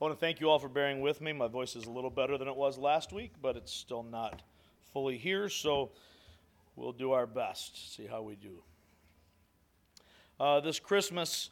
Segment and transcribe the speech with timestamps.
[0.00, 1.32] I want to thank you all for bearing with me.
[1.32, 4.42] My voice is a little better than it was last week, but it's still not
[4.92, 5.90] fully here, so
[6.76, 8.62] we'll do our best, see how we do.
[10.38, 11.50] Uh, this Christmas,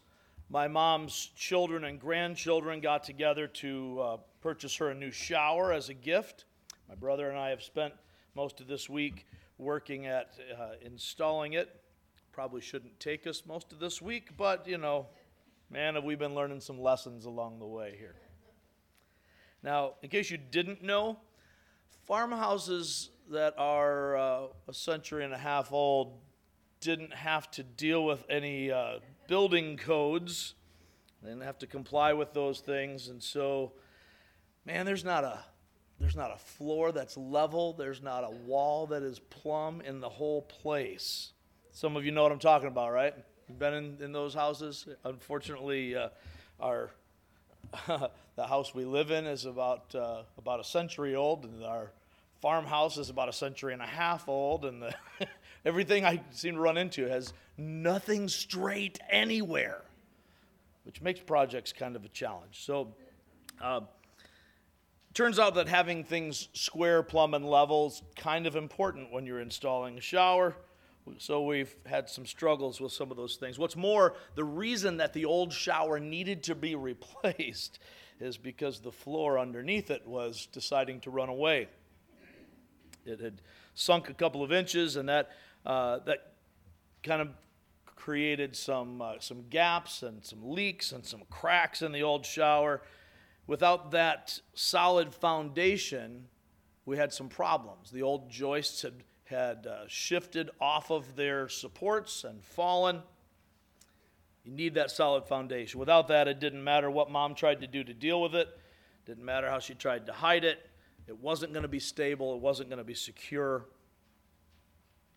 [0.48, 5.89] my mom's children and grandchildren got together to uh, purchase her a new shower as
[5.89, 6.45] a gift.
[6.89, 7.95] My brother and I have spent
[8.37, 9.27] most of this week
[9.59, 11.81] working at uh, installing it.
[12.31, 15.09] Probably shouldn't take us most of this week, but you know,
[15.69, 18.15] man, have we been learning some lessons along the way here.
[19.62, 21.18] Now, in case you didn't know,
[22.07, 26.18] farmhouses that are uh, a century and a half old
[26.81, 30.54] didn't have to deal with any uh, building codes.
[31.22, 33.72] They didn't have to comply with those things, and so,
[34.64, 35.41] man, there's not a
[35.98, 37.73] there's not a floor that's level.
[37.73, 41.33] There's not a wall that is plumb in the whole place.
[41.73, 43.14] Some of you know what I'm talking about, right?
[43.48, 44.86] You've been in, in those houses.
[45.05, 46.11] Unfortunately, uh,
[46.61, 46.91] our
[48.36, 51.91] the house we live in is about uh, about a century old, and our
[52.41, 54.95] farmhouse is about a century and a half old, and the,
[55.64, 59.83] everything I seem to run into has nothing straight anywhere,
[60.84, 62.64] which makes projects kind of a challenge.
[62.64, 62.95] So.
[63.61, 63.80] Uh,
[65.14, 69.41] turns out that having things square, plumb, and level is kind of important when you're
[69.41, 70.55] installing a shower.
[71.19, 73.59] So we've had some struggles with some of those things.
[73.59, 77.79] What's more, the reason that the old shower needed to be replaced
[78.21, 81.69] is because the floor underneath it was deciding to run away.
[83.05, 83.41] It had
[83.75, 85.31] sunk a couple of inches, and that,
[85.65, 86.33] uh, that
[87.03, 87.29] kind of
[87.85, 92.83] created some, uh, some gaps and some leaks and some cracks in the old shower.
[93.47, 96.27] Without that solid foundation,
[96.85, 97.91] we had some problems.
[97.91, 103.03] The old joists had had uh, shifted off of their supports and fallen.
[104.45, 105.81] You need that solid foundation.
[105.81, 108.49] Without that, it didn't matter what mom tried to do to deal with it,
[109.05, 110.71] didn't matter how she tried to hide it.
[111.09, 113.67] It wasn't going to be stable, it wasn't going to be secure,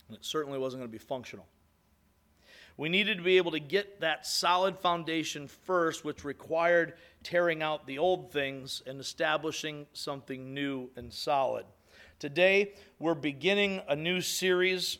[0.07, 1.45] and it certainly wasn't going to be functional.
[2.77, 6.93] We needed to be able to get that solid foundation first, which required
[7.23, 11.65] tearing out the old things and establishing something new and solid.
[12.19, 14.97] Today, we're beginning a new series,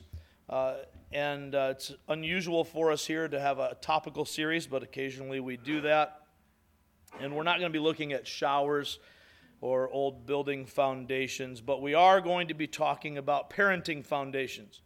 [0.50, 0.76] uh,
[1.12, 5.58] and uh, it's unusual for us here to have a topical series, but occasionally we
[5.58, 6.22] do that.
[7.20, 9.00] And we're not going to be looking at showers
[9.60, 14.80] or old building foundations, but we are going to be talking about parenting foundations.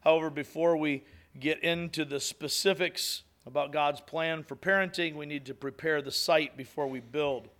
[0.00, 1.04] However, before we
[1.38, 6.56] get into the specifics about God's plan for parenting, we need to prepare the site
[6.56, 7.50] before we build.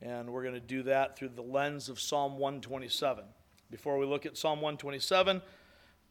[0.00, 3.24] And we're going to do that through the lens of Psalm 127.
[3.70, 5.42] Before we look at Psalm 127,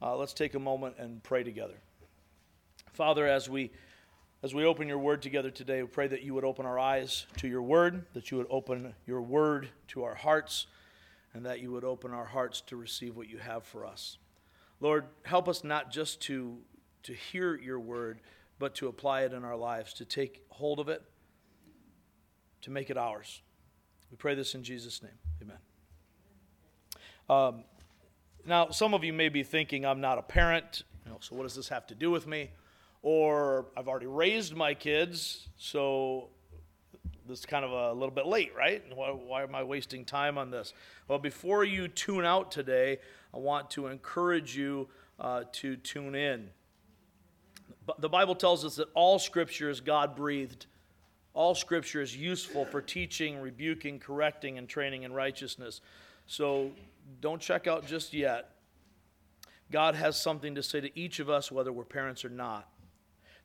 [0.02, 1.76] uh, let's take a moment and pray together.
[2.92, 3.70] Father, as we
[4.42, 7.26] as we open your word together today, we pray that you would open our eyes
[7.38, 10.66] to your word, that you would open your word to our hearts,
[11.32, 14.18] and that you would open our hearts to receive what you have for us.
[14.78, 16.58] Lord, help us not just to,
[17.04, 18.20] to hear your word,
[18.58, 21.02] but to apply it in our lives, to take hold of it,
[22.60, 23.40] to make it ours.
[24.10, 25.18] We pray this in Jesus' name.
[25.42, 25.58] Amen.
[27.28, 27.64] Um,
[28.46, 31.42] now, some of you may be thinking, I'm not a parent, you know, so what
[31.42, 32.50] does this have to do with me?
[33.02, 36.28] Or I've already raised my kids, so
[37.28, 38.82] this is kind of a little bit late, right?
[38.94, 40.72] Why, why am I wasting time on this?
[41.08, 42.98] Well, before you tune out today,
[43.34, 44.88] I want to encourage you
[45.18, 46.48] uh, to tune in.
[47.98, 50.66] The Bible tells us that all scripture is God breathed.
[51.34, 55.80] All scripture is useful for teaching, rebuking, correcting, and training in righteousness.
[56.26, 56.70] So
[57.20, 58.50] don't check out just yet.
[59.70, 62.68] God has something to say to each of us, whether we're parents or not.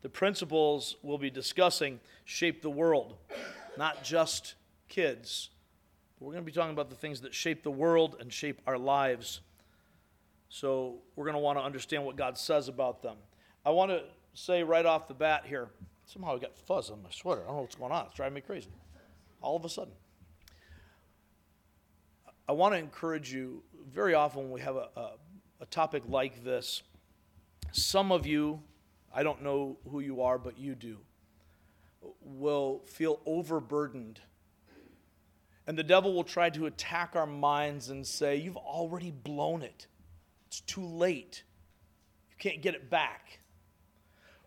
[0.02, 3.16] The principles we'll be discussing shape the world,
[3.78, 4.56] not just
[4.88, 5.50] kids.
[6.20, 8.78] We're going to be talking about the things that shape the world and shape our
[8.78, 9.42] lives.
[10.50, 13.16] So we're going to want to understand what God says about them.
[13.66, 15.70] I want to say right off the bat here
[16.06, 17.42] somehow I got fuzz on my sweater.
[17.42, 18.06] I don't know what's going on.
[18.08, 18.70] It's driving me crazy.
[19.42, 19.94] All of a sudden.
[22.52, 23.64] I want to encourage you
[23.94, 25.12] very often when we have a, a,
[25.62, 26.84] a topic like this,
[27.72, 28.62] some of you,
[29.16, 30.98] I don't know who you are, but you do,
[32.22, 34.20] will feel overburdened.
[35.66, 39.88] And the devil will try to attack our minds and say, You've already blown it.
[40.48, 41.44] It's too late.
[42.32, 43.40] You can't get it back.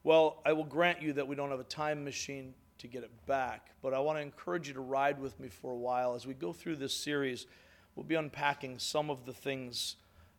[0.02, 3.26] Well, I will grant you that we don't have a time machine to get it
[3.26, 6.26] back, but I want to encourage you to ride with me for a while as
[6.26, 7.46] we go through this series
[7.94, 9.96] we'll be unpacking some of the things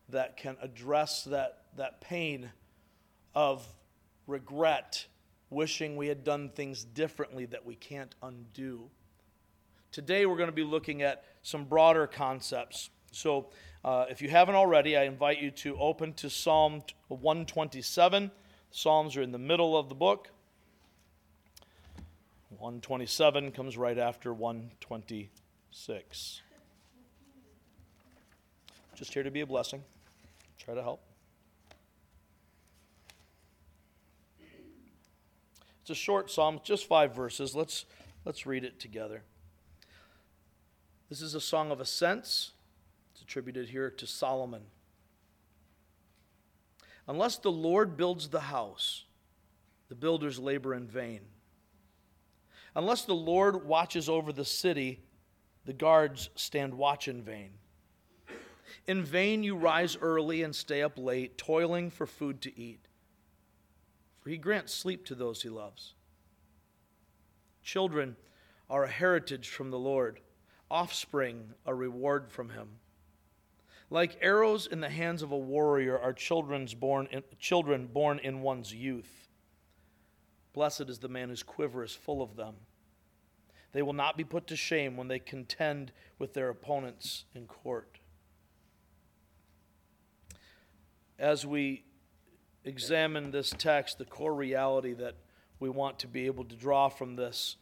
[0.08, 2.50] that can address that, that pain
[3.34, 3.66] of
[4.26, 5.06] regret,
[5.50, 8.88] wishing we had done things differently that we can't undo.
[9.92, 12.90] Today we're going to be looking at some broader concepts.
[13.12, 13.46] So
[13.84, 18.30] uh, if you haven't already, I invite you to open to Psalm 127.
[18.70, 20.30] Psalms are in the middle of the book.
[22.50, 26.42] 127 comes right after 126.
[28.96, 29.84] Just here to be a blessing.
[30.58, 31.02] Try to help.
[35.82, 37.54] It's a short psalm, just five verses.
[37.54, 37.84] Let's,
[38.24, 39.22] let's read it together.
[41.10, 42.52] This is a song of ascents.
[43.12, 44.62] It's attributed here to Solomon.
[47.06, 49.04] Unless the Lord builds the house,
[49.90, 51.20] the builders labor in vain.
[52.74, 55.00] Unless the Lord watches over the city,
[55.66, 57.50] the guards stand watch in vain.
[58.86, 62.88] In vain you rise early and stay up late, toiling for food to eat.
[64.20, 65.94] For he grants sleep to those he loves.
[67.62, 68.16] Children
[68.68, 70.20] are a heritage from the Lord,
[70.70, 72.68] offspring a reward from him.
[73.88, 76.14] Like arrows in the hands of a warrior are
[76.78, 79.28] born in, children born in one's youth.
[80.52, 82.54] Blessed is the man whose quiver is full of them.
[83.72, 87.98] They will not be put to shame when they contend with their opponents in court.
[91.18, 91.84] As we
[92.64, 95.14] examine this text, the core reality that
[95.58, 97.56] we want to be able to draw from this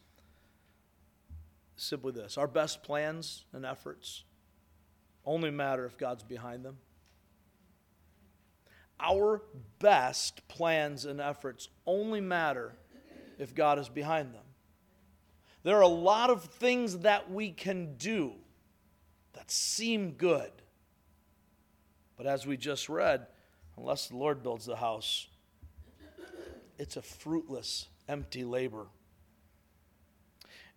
[1.77, 4.23] simply this our best plans and efforts
[5.25, 6.77] only matter if God's behind them.
[8.99, 9.41] Our
[9.79, 12.73] best plans and efforts only matter
[13.37, 14.43] if God is behind them.
[15.63, 18.33] There are a lot of things that we can do
[19.33, 20.51] that seem good.
[22.15, 23.27] But as we just read,
[23.77, 25.27] unless the Lord builds the house,
[26.77, 28.87] it's a fruitless, empty labor.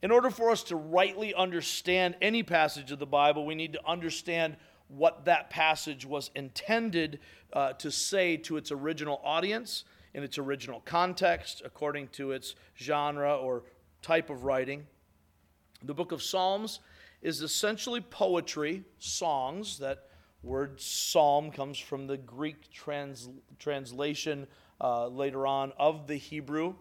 [0.01, 3.87] In order for us to rightly understand any passage of the Bible, we need to
[3.87, 4.57] understand
[4.87, 7.19] what that passage was intended
[7.53, 9.85] uh, to say to its original audience
[10.15, 13.65] in its original context, according to its genre or
[14.03, 14.87] type of writing.
[15.83, 16.81] The book of Psalms
[17.21, 19.79] is essentially poetry, songs.
[19.79, 20.08] That
[20.43, 24.47] word psalm comes from the Greek trans, translation
[24.81, 26.75] uh, later on of the Hebrew,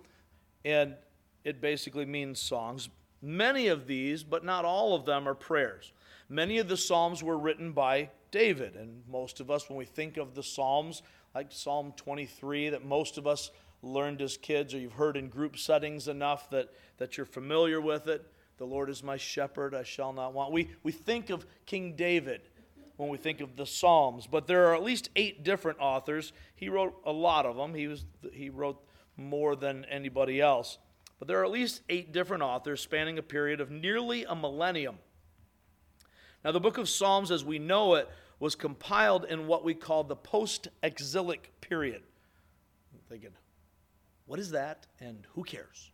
[0.63, 0.95] and
[1.43, 2.89] it basically means songs.
[3.21, 5.91] Many of these, but not all of them, are prayers.
[6.29, 10.17] Many of the Psalms were written by David, and most of us, when we think
[10.17, 11.01] of the Psalms,
[11.33, 13.49] like Psalm 23, that most of us
[13.81, 18.07] learned as kids or you've heard in group settings enough that, that you're familiar with
[18.07, 18.25] it.
[18.57, 20.51] The Lord is my shepherd, I shall not want.
[20.51, 22.41] We, we think of King David
[22.97, 26.33] when we think of the Psalms, but there are at least eight different authors.
[26.55, 28.83] He wrote a lot of them, he, was, he wrote
[29.15, 30.79] more than anybody else.
[31.19, 34.97] But there are at least eight different authors spanning a period of nearly a millennium.
[36.43, 38.09] Now, the book of Psalms, as we know it,
[38.39, 42.03] was compiled in what we call the post exilic period.
[42.93, 43.31] I'm thinking,
[44.25, 45.91] what is that and who cares?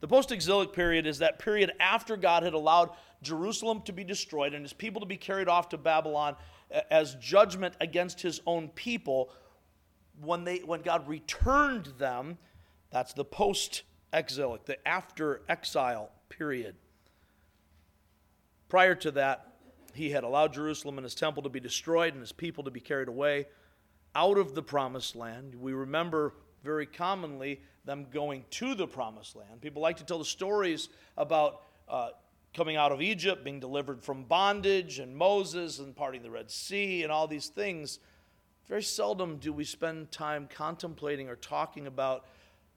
[0.00, 2.90] The post exilic period is that period after God had allowed
[3.22, 6.36] Jerusalem to be destroyed and his people to be carried off to Babylon
[6.90, 9.30] as judgment against his own people.
[10.20, 12.38] When, they, when God returned them,
[12.90, 13.82] that's the post
[14.12, 16.76] exilic, the after exile period.
[18.68, 19.54] Prior to that,
[19.94, 22.80] he had allowed Jerusalem and his temple to be destroyed and his people to be
[22.80, 23.46] carried away
[24.14, 25.54] out of the promised land.
[25.54, 26.34] We remember
[26.66, 29.62] very commonly them going to the promised land.
[29.62, 32.08] People like to tell the stories about uh,
[32.52, 37.04] coming out of Egypt, being delivered from bondage, and Moses and parting the Red Sea,
[37.04, 38.00] and all these things.
[38.66, 42.26] Very seldom do we spend time contemplating or talking about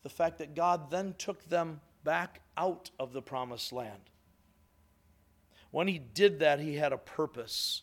[0.03, 4.10] the fact that God then took them back out of the promised land.
[5.72, 7.81] When he did that, he had a purpose.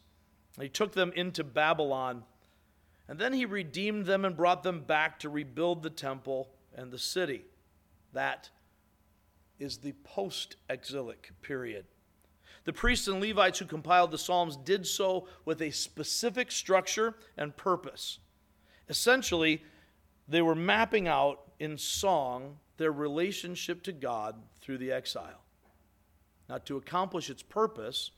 [0.61, 2.25] He took them into Babylon,
[3.09, 6.99] and then he redeemed them and brought them back to rebuild the temple and the
[6.99, 7.45] city.
[8.13, 8.51] That
[9.59, 11.87] is the post exilic period.
[12.65, 17.57] The priests and Levites who compiled the Psalms did so with a specific structure and
[17.57, 18.19] purpose.
[18.89, 19.63] Essentially,
[20.29, 25.43] they were mapping out in song their relationship to God through the exile.
[26.49, 28.11] Now, to accomplish its purpose,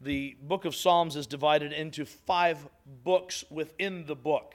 [0.00, 2.68] the book of Psalms is divided into five
[3.04, 4.54] books within the book.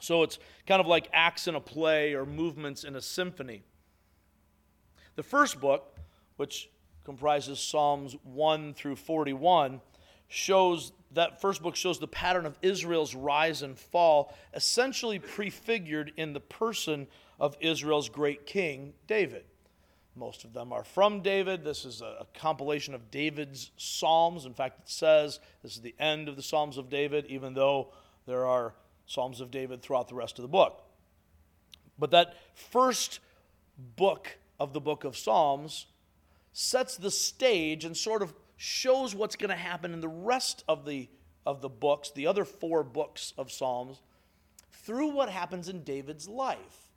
[0.00, 3.62] So it's kind of like acts in a play or movements in a symphony.
[5.16, 5.98] The first book,
[6.36, 6.70] which
[7.04, 9.80] comprises Psalms 1 through 41,
[10.28, 16.32] shows that first book shows the pattern of Israel's rise and fall, essentially prefigured in
[16.32, 19.44] the person of Israel's great king, David.
[20.16, 21.64] Most of them are from David.
[21.64, 24.44] This is a, compilation of David's Psalms.
[24.44, 27.92] In fact, it says this is the end of the Psalms of David, even though
[28.26, 28.74] there are
[29.06, 30.82] Psalms of David throughout the rest of the book.
[31.98, 33.20] But that first
[33.78, 35.86] book of the book of Psalms
[36.52, 40.84] sets the stage and sort of shows what's going to happen in the rest of
[40.84, 41.08] the,
[41.46, 44.00] of the books, the other four books of Psalms,
[44.72, 46.90] through what happens in David's life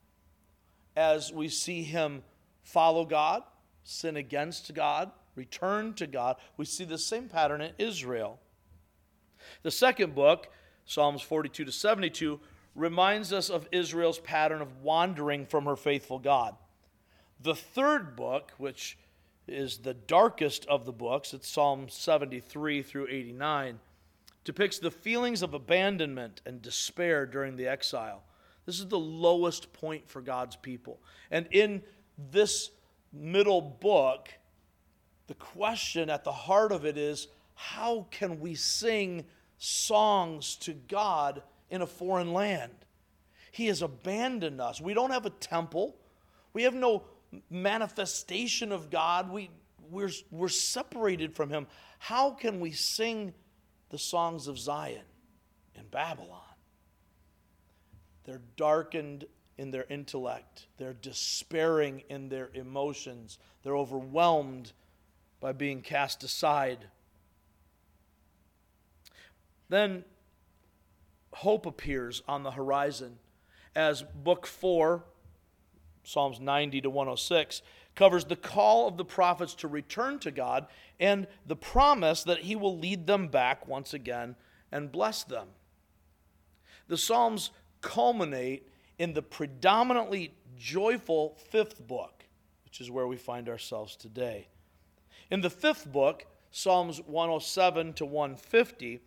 [0.95, 2.23] as we see him
[2.63, 3.43] follow God,
[3.83, 6.37] sin against God, return to God.
[6.57, 8.39] We see the same pattern in Israel.
[9.61, 10.47] The second book,
[10.85, 12.39] Psalms 42 to 72,
[12.75, 16.55] reminds us of Israel's pattern of wandering from her faithful God.
[17.41, 18.97] The third book, which
[19.47, 23.79] is the darkest of the books, it's Psalm 73 through 89,
[24.43, 28.23] depicts the feelings of abandonment and despair during the exile.
[28.65, 31.01] This is the lowest point for God's people.
[31.29, 31.83] And in
[32.17, 32.71] this
[33.11, 34.29] middle book,
[35.27, 39.25] the question at the heart of it is how can we sing
[39.57, 42.73] songs to God in a foreign land?
[43.51, 44.81] He has abandoned us.
[44.81, 45.95] We don't have a temple,
[46.53, 47.03] we have no
[47.49, 49.31] manifestation of God.
[49.31, 49.49] We,
[49.89, 51.67] we're, we're separated from Him.
[51.99, 53.33] How can we sing
[53.89, 55.05] the songs of Zion
[55.75, 56.41] in Babylon?
[58.25, 59.25] They're darkened
[59.57, 64.73] in their intellect, they're despairing in their emotions, they're overwhelmed
[65.39, 66.87] by being cast aside.
[69.69, 70.05] Then
[71.33, 73.17] hope appears on the horizon
[73.75, 75.03] as book 4,
[76.03, 77.61] Psalms 90 to 106,
[77.95, 80.67] covers the call of the prophets to return to God
[80.99, 84.35] and the promise that He will lead them back once again
[84.71, 85.47] and bless them.
[86.87, 88.67] The Psalms culminate
[89.03, 92.23] in the predominantly joyful fifth book,
[92.63, 94.47] which is where we find ourselves today.
[95.29, 99.01] In the fifth book, Psalms 107 to 150,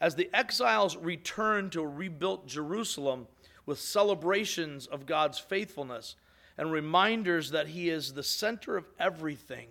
[0.00, 3.26] as the exiles return to rebuilt Jerusalem
[3.66, 6.14] with celebrations of God's faithfulness
[6.56, 9.66] and reminders that He is the center of everything,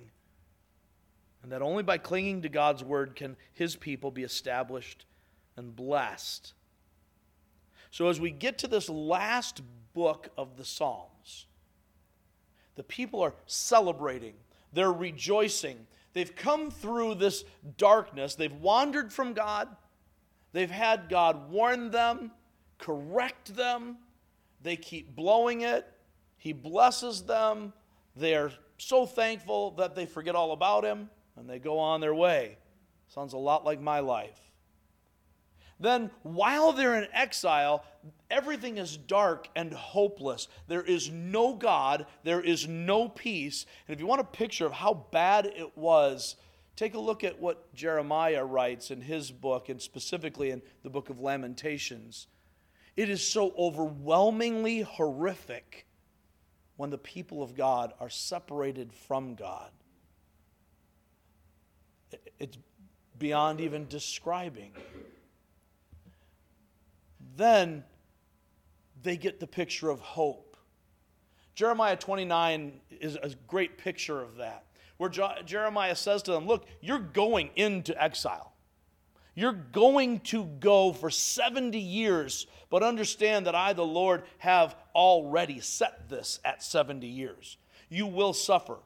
[1.41, 5.05] and that only by clinging to God's word can His people be established
[5.55, 6.53] and blessed.
[7.91, 9.61] So, as we get to this last
[9.93, 11.47] book of the Psalms,
[12.75, 14.33] the people are celebrating,
[14.73, 15.87] they're rejoicing.
[16.13, 17.43] They've come through this
[17.77, 19.67] darkness, they've wandered from God,
[20.53, 22.31] they've had God warn them,
[22.77, 23.97] correct them,
[24.61, 25.87] they keep blowing it.
[26.37, 27.73] He blesses them.
[28.15, 32.15] They are so thankful that they forget all about Him and they go on their
[32.15, 32.57] way.
[33.07, 34.48] Sounds a lot like my life
[35.79, 37.85] then while they're in exile,
[38.29, 40.47] everything is dark and hopeless.
[40.67, 43.65] There is no God, there is no peace.
[43.87, 46.35] And if you want a picture of how bad it was,
[46.75, 51.09] take a look at what Jeremiah writes in his book, and specifically in the book
[51.09, 52.27] of Lamentations.
[52.97, 55.85] It is so overwhelmingly horrific
[56.75, 59.71] when the people of God are separated from God.
[62.39, 62.57] It's
[63.17, 64.71] beyond even describing
[67.39, 67.83] then
[69.01, 70.57] they get the picture of hope.
[71.55, 74.65] Jeremiah 29 is a great picture of that,
[74.97, 78.53] where Jeremiah says to them, Look, you're going into exile.
[79.35, 85.61] You're going to go for 70 years, but understand that I, the Lord, have already
[85.61, 87.57] set this at 70 years.
[87.87, 88.77] You will suffer,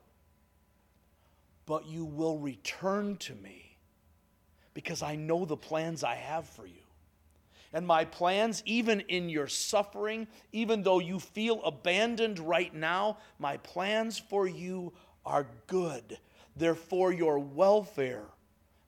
[1.65, 3.77] but you will return to me
[4.75, 6.82] because I know the plans I have for you
[7.73, 13.57] and my plans, even in your suffering, even though you feel abandoned right now, my
[13.57, 14.93] plans for you
[15.25, 16.19] are good.
[16.55, 18.25] They're for your welfare,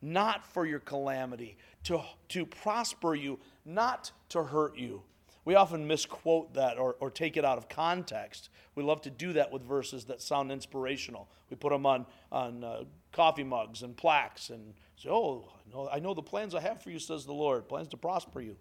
[0.04, 5.02] not for your calamity, to, to prosper you, not to hurt you.
[5.46, 8.50] We often misquote that or, or take it out of context.
[8.76, 11.28] We love to do that with verses that sound inspirational.
[11.50, 15.90] We put them on, on uh, coffee mugs and plaques and say, Oh, I know,
[15.94, 18.58] I know the plans I have for you, says the Lord, plans to prosper you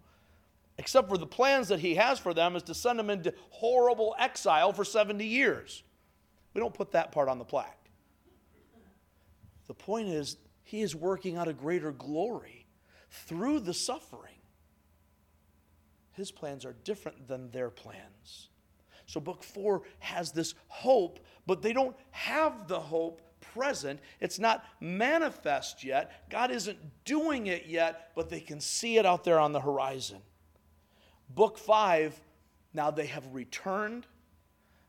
[0.77, 4.15] except for the plans that he has for them is to send them into horrible
[4.19, 5.83] exile for 70 years.
[6.53, 7.89] We don't put that part on the plaque.
[9.67, 12.65] The point is, he is working out a greater glory
[13.09, 14.33] through the suffering.
[16.11, 18.49] His plans are different than their plans.
[19.05, 23.21] So, book four has this hope, but they don't have the hope
[23.53, 23.99] present.
[24.19, 26.29] It's not manifest yet.
[26.29, 30.21] God isn't doing it yet, but they can see it out there on the horizon.
[31.29, 32.19] Book five,
[32.73, 34.05] now they have returned.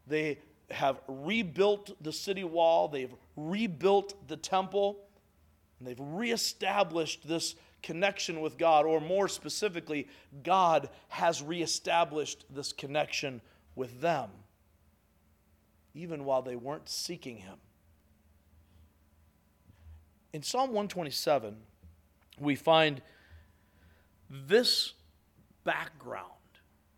[0.07, 0.39] They
[0.71, 4.99] have rebuilt the city wall, they've rebuilt the temple,
[5.79, 10.09] and they've reestablished this connection with God, or more specifically,
[10.43, 13.41] God has reestablished this connection
[13.77, 14.31] with them,
[15.95, 17.59] even while they weren't seeking Him.
[20.33, 21.57] In Psalm 127,
[22.41, 23.01] we find
[24.29, 24.95] this
[25.67, 26.31] background,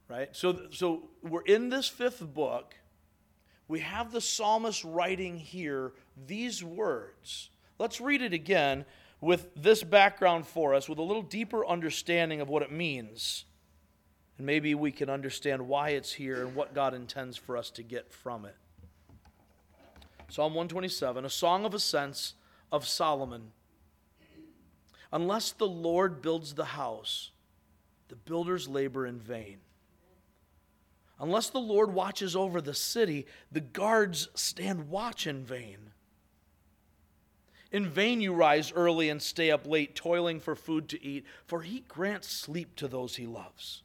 [0.07, 0.29] right?
[0.31, 2.77] So, so we're in this fifth book.
[3.67, 5.93] We have the psalmist writing here
[6.27, 7.51] these words.
[7.79, 8.85] Let's read it again
[9.21, 13.45] with this background for us, with a little deeper understanding of what it means.
[14.37, 17.83] And maybe we can understand why it's here and what God intends for us to
[17.83, 18.55] get from it.
[20.29, 22.35] Psalm 127, a song of ascents
[22.71, 23.51] of Solomon.
[25.13, 27.31] Unless the Lord builds the house,
[28.09, 29.59] the builders labor in vain.
[31.21, 35.91] Unless the Lord watches over the city, the guards stand watch in vain.
[37.71, 41.63] In vain you rise early and stay up late, toiling for food to eat, for
[41.63, 43.83] he grants sleep to those he loves.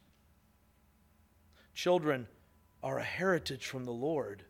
[1.74, 2.28] Children
[2.82, 4.44] are a heritage from the Lord,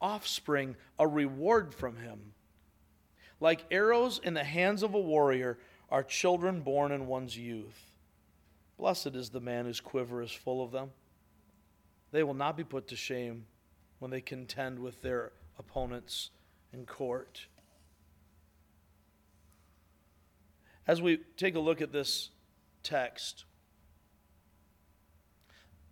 [0.00, 2.32] offspring a reward from him.
[3.40, 5.58] Like arrows in the hands of a warrior
[5.90, 7.93] are children born in one's youth.
[8.78, 10.90] Blessed is the man whose quiver is full of them.
[12.10, 13.46] They will not be put to shame
[13.98, 16.30] when they contend with their opponents
[16.72, 17.46] in court.
[20.86, 22.30] As we take a look at this
[22.82, 23.44] text,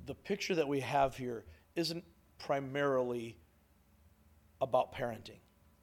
[0.05, 1.45] the picture that we have here
[1.77, 2.05] isn't
[2.39, 3.37] primarily
[4.61, 5.41] about parenting.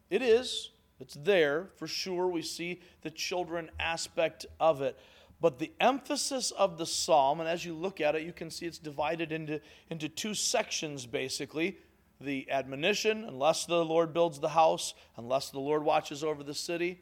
[0.10, 2.28] It is, it's there for sure.
[2.28, 5.00] We see the children aspect of it.
[5.42, 8.66] But the emphasis of the psalm, and as you look at it, you can see
[8.66, 11.78] it's divided into, into two sections basically
[12.22, 17.00] the admonition, unless the Lord builds the house, unless the Lord watches over the city,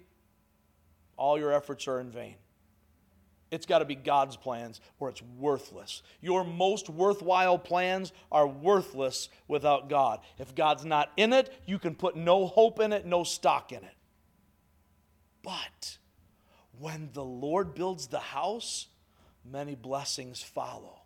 [1.17, 2.35] all your efforts are in vain.
[3.49, 6.03] It's got to be God's plans or it's worthless.
[6.21, 10.19] Your most worthwhile plans are worthless without God.
[10.37, 13.83] If God's not in it, you can put no hope in it, no stock in
[13.83, 13.95] it.
[15.43, 15.97] But
[16.79, 18.87] when the Lord builds the house,
[19.43, 21.01] many blessings follow.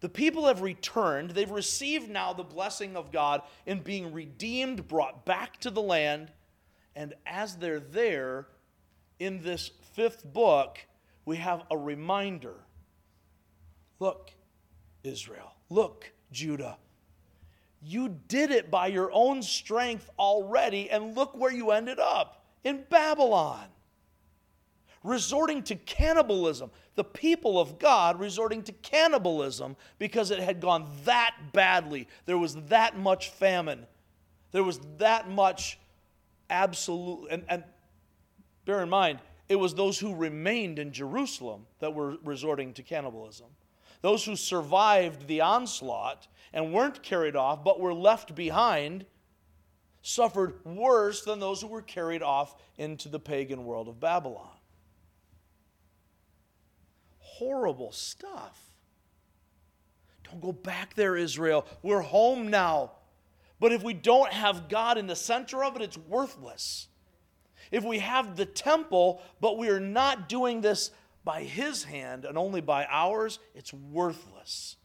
[0.00, 1.30] The people have returned.
[1.30, 6.30] They've received now the blessing of God in being redeemed, brought back to the land.
[6.94, 8.46] And as they're there,
[9.18, 10.78] in this fifth book,
[11.24, 12.54] we have a reminder.
[13.98, 14.30] Look,
[15.02, 15.52] Israel.
[15.68, 16.78] Look, Judah.
[17.82, 22.84] You did it by your own strength already, and look where you ended up in
[22.88, 23.66] Babylon.
[25.04, 26.70] Resorting to cannibalism.
[26.94, 32.08] The people of God resorting to cannibalism because it had gone that badly.
[32.26, 33.86] There was that much famine.
[34.50, 35.78] There was that much
[36.50, 37.28] absolute.
[37.30, 37.64] And, and
[38.68, 43.46] Bear in mind, it was those who remained in Jerusalem that were resorting to cannibalism.
[44.02, 49.06] Those who survived the onslaught and weren't carried off but were left behind
[50.02, 54.57] suffered worse than those who were carried off into the pagan world of Babylon.
[57.38, 58.60] Horrible stuff.
[60.24, 61.66] Don't go back there, Israel.
[61.82, 62.92] We're home now.
[63.60, 66.88] But if we don't have God in the center of it, it's worthless
[67.70, 70.90] if we have the temple, but we are not doing this
[71.24, 74.76] by His hand and only by ours, it's worthless.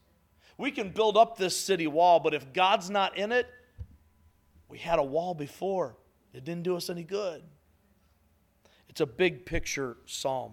[0.58, 3.48] We can build up this city wall, but if God's not in it,
[4.68, 5.96] we had a wall before.
[6.32, 7.42] It didn't do us any good.
[8.88, 10.52] It's a big picture psalm.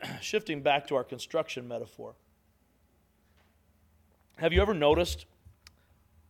[0.20, 2.14] Shifting back to our construction metaphor.
[4.36, 5.26] Have you ever noticed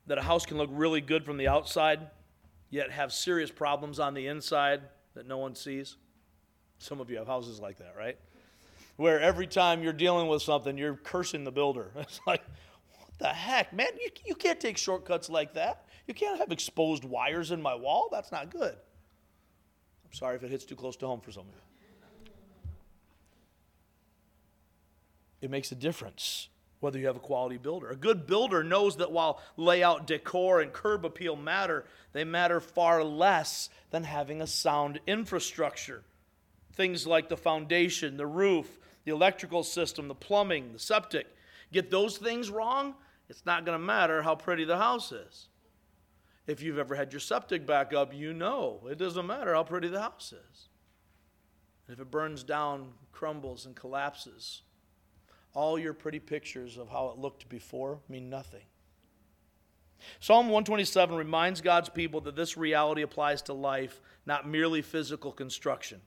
[0.07, 2.09] that a house can look really good from the outside?
[2.73, 4.81] yet have serious problems on the inside
[5.15, 5.97] that no one sees?
[6.79, 8.19] Some of you have houses like that, right?
[8.97, 11.93] Where every time you're dealing with something, you're cursing the builder.
[11.97, 12.43] It's like,
[12.97, 13.89] what the heck, man?
[14.01, 15.85] You, you can't take shortcuts like that.
[16.09, 18.09] You can't have exposed wires in my wall.
[18.11, 18.75] That's not good.
[18.75, 21.72] I'm sorry if it hits too close to home for some of you.
[25.43, 26.49] It makes a difference
[26.83, 27.91] whether you have a quality builder.
[27.91, 33.05] A good builder knows that while layout, decor, and curb appeal matter, they matter far
[33.05, 36.03] less than having a sound infrastructure.
[36.73, 41.29] Things like the foundation, the roof, the electrical system, the plumbing, the septic.
[41.73, 42.95] Get those things wrong,
[43.29, 45.49] it's not going to matter how pretty the house is.
[46.49, 49.87] If you've ever had your septic back up, you know it doesn't matter how pretty
[49.87, 50.69] the house is.
[51.89, 54.63] if it burns down, crumbles, and collapses,
[55.55, 58.63] all your pretty pictures of how it looked before mean nothing.
[60.21, 66.01] Psalm 127 reminds God's people that this reality applies to life, not merely physical construction.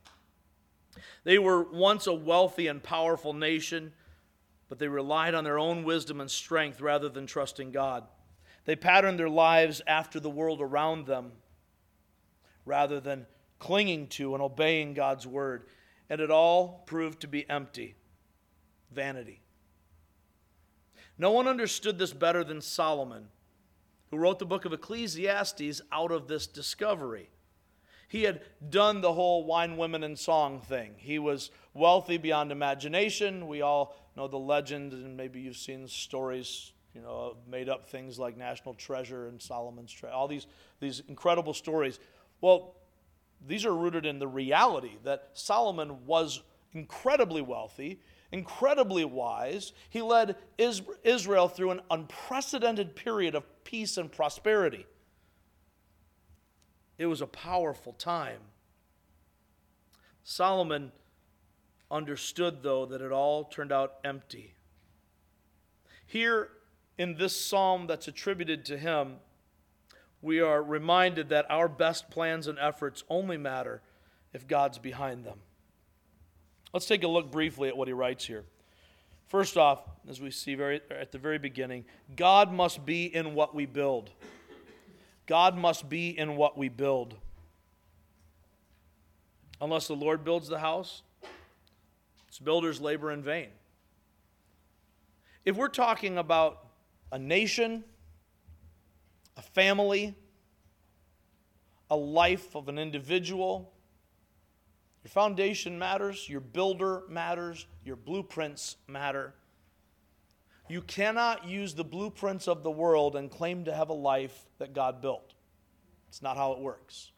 [1.24, 3.92] They were once a wealthy and powerful nation,
[4.68, 8.04] but they relied on their own wisdom and strength rather than trusting God.
[8.64, 11.32] They patterned their lives after the world around them
[12.64, 13.26] rather than
[13.58, 15.66] clinging to and obeying God's word.
[16.10, 17.94] And it all proved to be empty
[18.90, 19.42] vanity.
[21.18, 23.28] No one understood this better than Solomon
[24.10, 27.28] who wrote the book of Ecclesiastes out of this discovery.
[28.08, 30.94] He had done the whole wine, women, and song thing.
[30.96, 33.48] He was wealthy beyond imagination.
[33.48, 38.18] We all know the legend, and maybe you've seen stories, you know, made up things
[38.18, 40.46] like National Treasure and Solomon's Treasure, all these,
[40.78, 41.98] these incredible stories.
[42.40, 42.76] Well,
[43.44, 48.00] these are rooted in the reality that Solomon was incredibly wealthy
[48.32, 49.72] incredibly wise.
[49.90, 54.86] He led Israel through an unprecedented period of peace and prosperity.
[56.98, 58.40] It was a powerful time.
[60.24, 60.92] Solomon
[61.90, 64.54] understood, though, that it all turned out empty.
[66.06, 66.48] Here
[66.98, 69.16] in this psalm that's attributed to him,
[70.22, 73.82] we are reminded that our best plans and efforts only matter
[74.32, 75.40] if God's behind them.
[76.76, 78.44] Let's take a look briefly at what he writes here.
[79.28, 79.78] First off,
[80.10, 81.86] as we see very, at the very beginning,
[82.16, 84.10] God must be in what we build.
[85.24, 87.16] God must be in what we build.
[89.58, 91.00] Unless the Lord builds the house,
[92.28, 93.48] its builders labor in vain.
[95.46, 96.62] If we're talking about
[97.10, 97.84] a nation,
[99.38, 100.14] a family,
[101.88, 103.72] a life of an individual,
[105.06, 109.34] your foundation matters, your builder matters, your blueprints matter.
[110.68, 114.74] You cannot use the blueprints of the world and claim to have a life that
[114.74, 115.34] God built.
[116.08, 117.12] It's not how it works.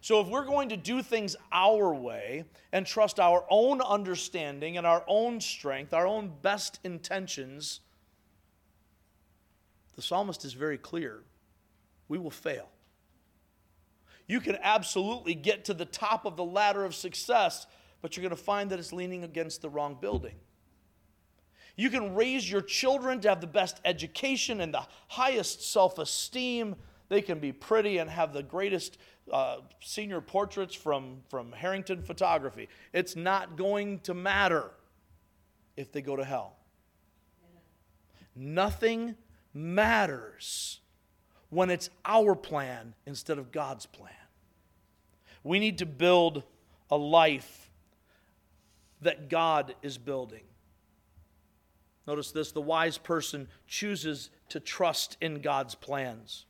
[0.00, 4.84] So, if we're going to do things our way and trust our own understanding and
[4.84, 7.78] our own strength, our own best intentions,
[9.94, 11.20] the psalmist is very clear
[12.08, 12.70] we will fail
[14.30, 17.66] you can absolutely get to the top of the ladder of success,
[18.00, 20.36] but you're going to find that it's leaning against the wrong building.
[21.74, 26.76] You can raise your children to have the best education and the highest self esteem.
[27.08, 28.98] They can be pretty and have the greatest
[29.32, 32.68] uh, senior portraits from, from Harrington Photography.
[32.92, 34.70] It's not going to matter
[35.76, 36.54] if they go to hell.
[38.36, 39.16] Nothing
[39.52, 40.78] matters
[41.48, 44.12] when it's our plan instead of God's plan.
[45.42, 46.42] We need to build
[46.90, 47.70] a life
[49.02, 50.42] that God is building.
[52.06, 56.44] Notice this the wise person chooses to trust in God's plans.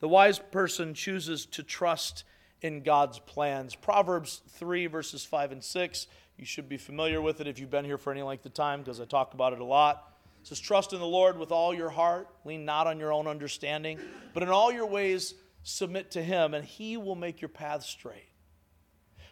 [0.00, 2.24] The wise person chooses to trust
[2.60, 3.74] in God's plans.
[3.74, 6.06] Proverbs 3, verses 5 and 6.
[6.36, 8.80] You should be familiar with it if you've been here for any length of time
[8.80, 10.14] because I talk about it a lot.
[10.40, 13.26] It says, Trust in the Lord with all your heart, lean not on your own
[13.26, 13.98] understanding,
[14.34, 15.34] but in all your ways
[15.68, 18.30] submit to Him, and He will make your path straight.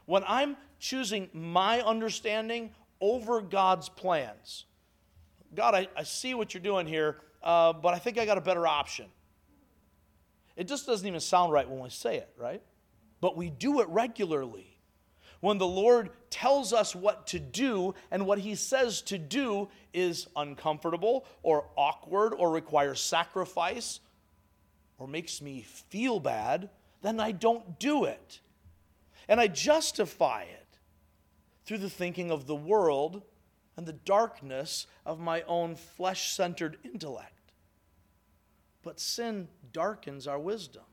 [0.04, 2.70] When I'm choosing my understanding
[3.00, 4.66] over God's plans,
[5.54, 8.42] God, I, I see what you're doing here, uh, but I think I got a
[8.42, 9.06] better option.
[10.56, 12.62] It just doesn't even sound right when we say it, right?
[13.20, 14.78] But we do it regularly.
[15.40, 20.28] When the Lord tells us what to do and what He says to do is
[20.36, 24.00] uncomfortable or awkward or requires sacrifice
[24.98, 26.70] or makes me feel bad,
[27.02, 28.40] then I don't do it.
[29.28, 30.78] And I justify it
[31.64, 33.22] through the thinking of the world
[33.76, 37.52] and the darkness of my own flesh centered intellect.
[38.82, 40.84] But sin darkens our wisdom.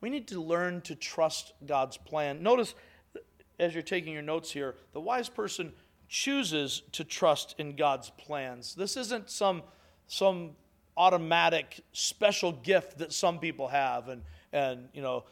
[0.00, 2.42] We need to learn to trust God's plan.
[2.42, 2.74] Notice,
[3.58, 5.72] as you're taking your notes here, the wise person
[6.08, 8.74] chooses to trust in God's plans.
[8.74, 9.62] This isn't some,
[10.08, 10.50] some
[11.00, 14.08] automatic special gift that some people have.
[14.08, 15.24] And, and you know,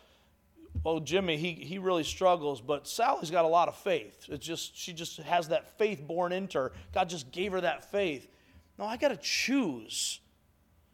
[0.83, 4.27] well, Jimmy, he, he really struggles, but Sally's got a lot of faith.
[4.29, 6.73] It's just, she just has that faith born into her.
[6.95, 8.29] God just gave her that faith.
[8.79, 10.21] No, I got to choose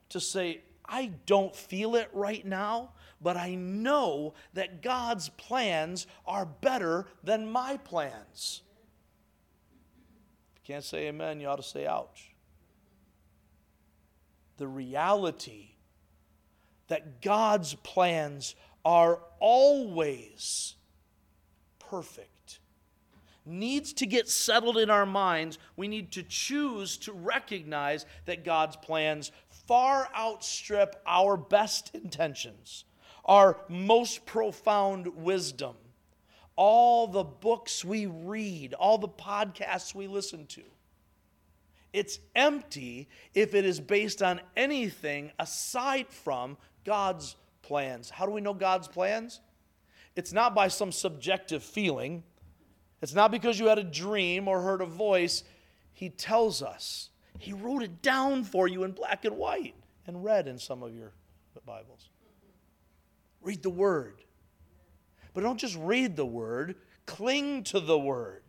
[0.09, 6.47] to say, I don't feel it right now, but I know that God's plans are
[6.47, 8.63] better than my plans.
[10.57, 12.34] If you can't say amen, you ought to say ouch
[14.57, 15.71] the reality
[16.89, 20.75] that God's plans are always
[21.79, 22.61] perfect,
[23.47, 25.59] needs to get settled in our minds.
[25.77, 29.33] We need to choose to recognize that God's plans
[29.67, 32.85] far outstrip our best intentions,
[33.25, 35.77] our most profound wisdom,
[36.57, 40.63] all the books we read, all the podcasts we listen to.
[41.95, 48.11] It's empty if it is based on anything aside from God's plans.
[48.11, 49.41] How do we know God's plans?
[50.17, 52.25] It's not by some subjective feeling.
[53.01, 55.45] It's not because you had a dream or heard a voice.
[55.93, 57.11] He tells us.
[57.39, 59.77] He wrote it down for you in black and white
[60.09, 61.13] and red in some of your
[61.65, 62.09] Bibles.
[63.41, 64.25] Read the Word.
[65.33, 66.75] But don't just read the Word,
[67.07, 68.44] cling to the Word.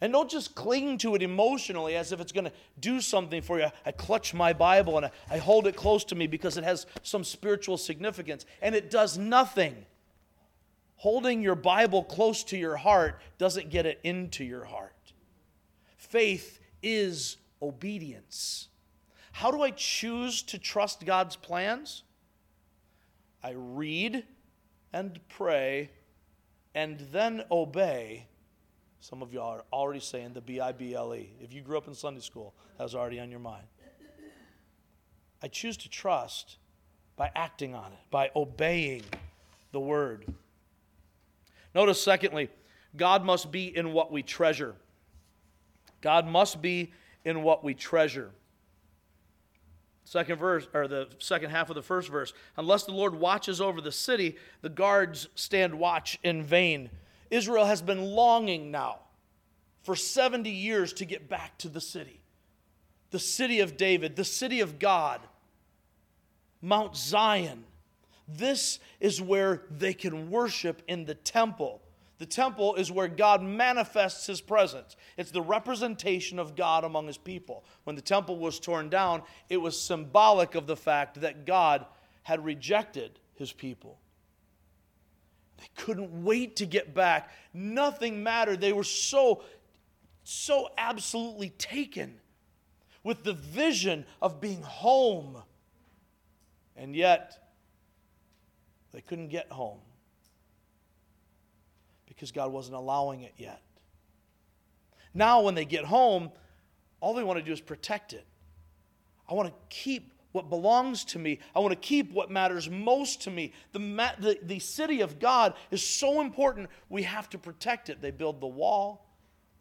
[0.00, 3.58] And don't just cling to it emotionally as if it's going to do something for
[3.58, 3.66] you.
[3.84, 6.86] I clutch my Bible and I, I hold it close to me because it has
[7.02, 8.46] some spiritual significance.
[8.62, 9.86] And it does nothing
[10.98, 14.92] holding your Bible close to your heart doesn't get it into your heart.
[15.96, 18.68] Faith is obedience.
[19.32, 22.02] How do I choose to trust God's plans?
[23.42, 24.24] I read
[24.92, 25.90] and pray
[26.74, 28.26] and then obey.
[29.00, 31.30] Some of you are already saying the B I B L E.
[31.40, 33.64] If you grew up in Sunday school, that was already on your mind.
[35.42, 36.56] I choose to trust
[37.16, 39.02] by acting on it, by obeying
[39.72, 40.26] the word.
[41.74, 42.48] Notice, secondly,
[42.96, 44.74] God must be in what we treasure.
[46.00, 46.92] God must be
[47.24, 48.30] in what we treasure.
[50.04, 52.32] Second verse, or the second half of the first verse.
[52.56, 56.88] Unless the Lord watches over the city, the guards stand watch in vain.
[57.30, 59.00] Israel has been longing now
[59.82, 62.20] for 70 years to get back to the city.
[63.10, 65.20] The city of David, the city of God,
[66.60, 67.64] Mount Zion.
[68.26, 71.80] This is where they can worship in the temple.
[72.18, 74.96] The temple is where God manifests his presence.
[75.16, 77.64] It's the representation of God among his people.
[77.84, 81.86] When the temple was torn down, it was symbolic of the fact that God
[82.24, 83.98] had rejected his people.
[85.58, 87.30] They couldn't wait to get back.
[87.52, 88.60] Nothing mattered.
[88.60, 89.42] They were so,
[90.24, 92.20] so absolutely taken
[93.02, 95.42] with the vision of being home.
[96.76, 97.50] And yet,
[98.92, 99.80] they couldn't get home
[102.06, 103.62] because God wasn't allowing it yet.
[105.14, 106.30] Now, when they get home,
[107.00, 108.24] all they want to do is protect it.
[109.28, 111.40] I want to keep what belongs to me.
[111.54, 113.52] I want to keep what matters most to me.
[113.72, 113.80] The,
[114.20, 118.00] the, the city of God is so important, we have to protect it.
[118.00, 119.04] They build the wall.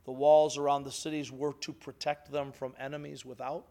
[0.06, 3.66] The walls around the cities were to protect them from enemies without.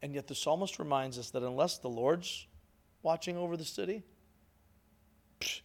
[0.00, 2.46] And yet the psalmist reminds us that unless the Lord's
[3.02, 4.02] watching over the city,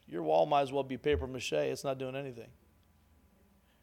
[0.08, 1.54] your wall might as well be paper mache.
[1.54, 2.50] It's not doing anything.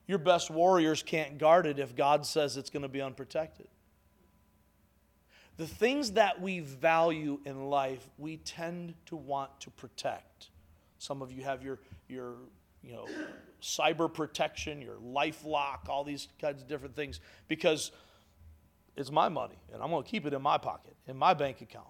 [0.06, 3.66] Your best warriors can't guard it if God says it's going to be unprotected.
[5.58, 10.48] The things that we value in life, we tend to want to protect.
[10.98, 12.34] Some of you have your, your
[12.82, 13.06] you know,
[13.60, 17.92] cyber protection, your LifeLock, all these kinds of different things because
[18.96, 21.60] it's my money and I'm going to keep it in my pocket, in my bank
[21.60, 21.86] account.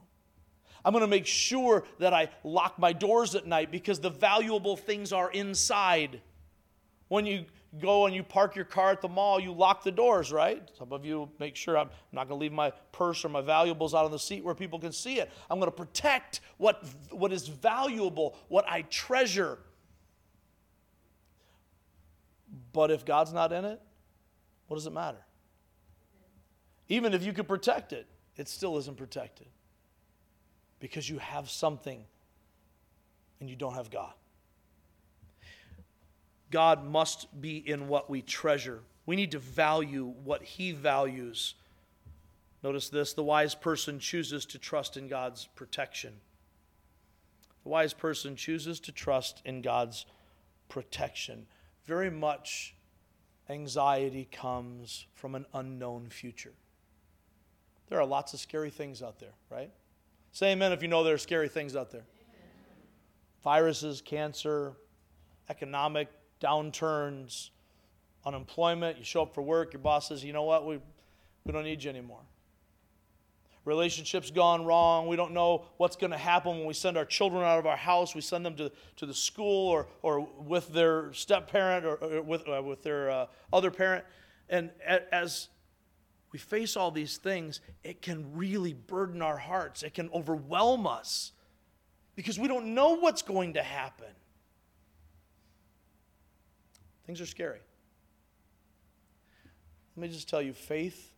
[0.84, 4.76] I'm going to make sure that I lock my doors at night because the valuable
[4.76, 6.20] things are inside.
[7.08, 7.44] When you
[7.80, 10.70] go and you park your car at the mall, you lock the doors, right?
[10.78, 13.94] Some of you make sure I'm not going to leave my purse or my valuables
[13.94, 15.30] out on the seat where people can see it.
[15.50, 19.58] I'm going to protect what, what is valuable, what I treasure.
[22.72, 23.80] But if God's not in it,
[24.66, 25.24] what does it matter?
[26.88, 28.06] Even if you could protect it,
[28.36, 29.46] it still isn't protected
[30.78, 32.04] because you have something
[33.40, 34.12] and you don't have God.
[36.52, 38.80] God must be in what we treasure.
[39.06, 41.54] We need to value what He values.
[42.62, 46.12] Notice this the wise person chooses to trust in God's protection.
[47.64, 50.06] The wise person chooses to trust in God's
[50.68, 51.46] protection.
[51.84, 52.74] Very much
[53.48, 56.52] anxiety comes from an unknown future.
[57.88, 59.70] There are lots of scary things out there, right?
[60.32, 62.04] Say amen if you know there are scary things out there
[63.42, 64.74] viruses, cancer,
[65.50, 66.08] economic
[66.42, 67.50] downturns,
[68.26, 68.98] unemployment.
[68.98, 70.78] You show up for work, your boss says, you know what, we,
[71.44, 72.20] we don't need you anymore.
[73.64, 75.06] Relationships gone wrong.
[75.06, 77.76] We don't know what's going to happen when we send our children out of our
[77.76, 78.12] house.
[78.12, 82.22] We send them to, to the school or, or with their step parent or, or
[82.22, 84.04] with, uh, with their uh, other parent.
[84.48, 84.70] And
[85.12, 85.48] as
[86.32, 89.84] we face all these things, it can really burden our hearts.
[89.84, 91.30] It can overwhelm us
[92.16, 94.08] because we don't know what's going to happen.
[97.06, 97.60] Things are scary.
[99.96, 101.12] Let me just tell you faith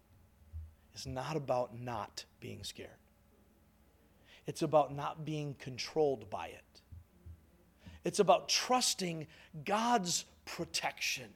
[0.94, 2.88] is not about not being scared,
[4.46, 6.64] it's about not being controlled by it.
[8.04, 9.26] It's about trusting
[9.64, 11.30] God's protection.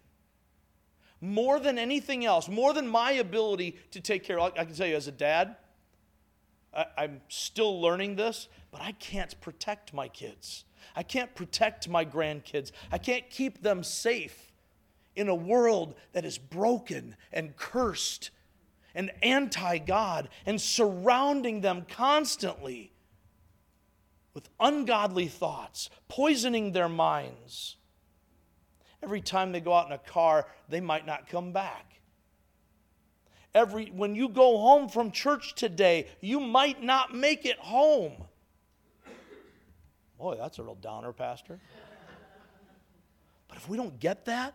[1.21, 4.53] More than anything else, more than my ability to take care of.
[4.57, 5.57] I can tell you, as a dad,
[6.73, 10.65] I, I'm still learning this, but I can't protect my kids.
[10.95, 12.73] I can't protect my grandkids.
[12.91, 14.53] I can't keep them safe
[15.17, 18.31] in a world that is broken and cursed
[18.95, 22.93] and anti God and surrounding them constantly
[24.35, 27.77] with ungodly thoughts, poisoning their minds.
[29.03, 32.01] Every time they go out in a car, they might not come back.
[33.55, 38.28] Every, when you go home from church today, you might not make it home.
[40.19, 41.59] Boy, that's a real downer, Pastor.
[43.49, 44.55] But if we don't get that,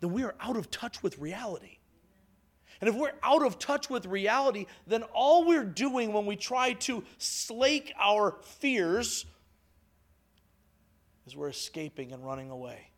[0.00, 1.78] then we are out of touch with reality.
[2.80, 6.74] And if we're out of touch with reality, then all we're doing when we try
[6.74, 9.26] to slake our fears
[11.26, 12.90] is we're escaping and running away.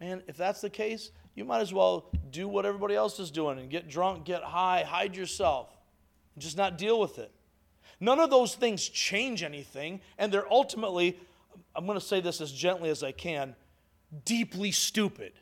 [0.00, 3.58] Man, if that's the case, you might as well do what everybody else is doing
[3.58, 5.76] and get drunk, get high, hide yourself,
[6.34, 7.32] and just not deal with it.
[8.00, 11.18] None of those things change anything, and they're ultimately,
[11.74, 13.54] I'm going to say this as gently as I can,
[14.24, 15.32] deeply stupid.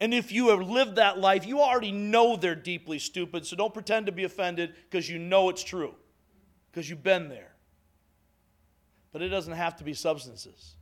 [0.00, 3.72] And if you have lived that life, you already know they're deeply stupid, so don't
[3.72, 5.94] pretend to be offended because you know it's true,
[6.70, 7.52] because you've been there.
[9.12, 10.74] But it doesn't have to be substances.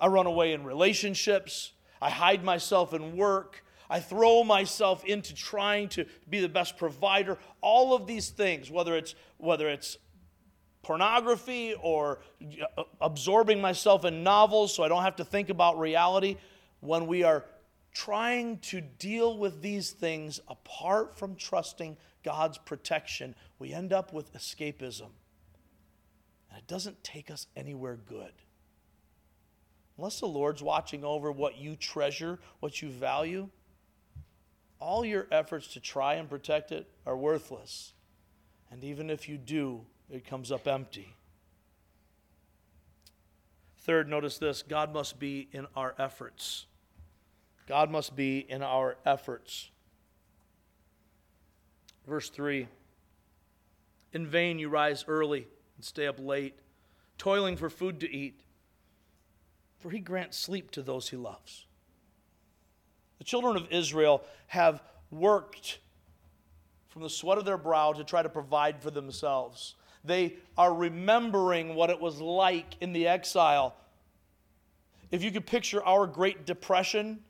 [0.00, 5.90] I run away in relationships, I hide myself in work, I throw myself into trying
[5.90, 7.36] to be the best provider.
[7.60, 9.98] All of these things, whether it's whether it's
[10.80, 12.20] pornography or
[12.78, 16.38] uh, absorbing myself in novels so I don't have to think about reality,
[16.80, 17.44] when we are
[17.92, 24.32] trying to deal with these things apart from trusting God's protection, we end up with
[24.32, 25.10] escapism.
[26.48, 28.32] And it doesn't take us anywhere good.
[29.98, 33.50] Unless the Lord's watching over what you treasure, what you value,
[34.82, 37.92] all your efforts to try and protect it are worthless.
[38.70, 41.14] And even if you do, it comes up empty.
[43.78, 46.66] Third, notice this God must be in our efforts.
[47.66, 49.70] God must be in our efforts.
[52.06, 52.66] Verse 3
[54.12, 56.58] In vain you rise early and stay up late,
[57.18, 58.40] toiling for food to eat,
[59.78, 61.66] for he grants sleep to those he loves.
[63.18, 65.78] The children of Israel have worked
[66.88, 69.74] from the sweat of their brow to try to provide for themselves.
[70.04, 73.76] They are remembering what it was like in the exile.
[75.10, 77.20] If you could picture our Great Depression,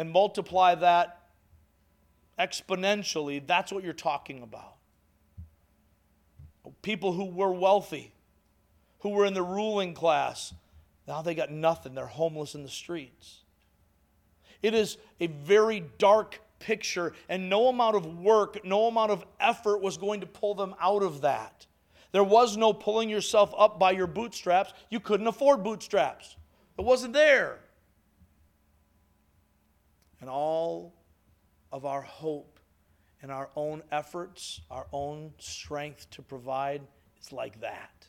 [0.00, 1.20] and multiply that
[2.38, 4.76] exponentially, that's what you're talking about.
[6.80, 8.14] People who were wealthy,
[9.00, 10.54] who were in the ruling class,
[11.06, 11.94] now they got nothing.
[11.94, 13.39] They're homeless in the streets.
[14.62, 19.80] It is a very dark picture, and no amount of work, no amount of effort
[19.80, 21.66] was going to pull them out of that.
[22.12, 24.72] There was no pulling yourself up by your bootstraps.
[24.90, 26.36] You couldn't afford bootstraps,
[26.78, 27.58] it wasn't there.
[30.20, 30.92] And all
[31.72, 32.60] of our hope
[33.22, 36.82] and our own efforts, our own strength to provide
[37.20, 38.06] is like that.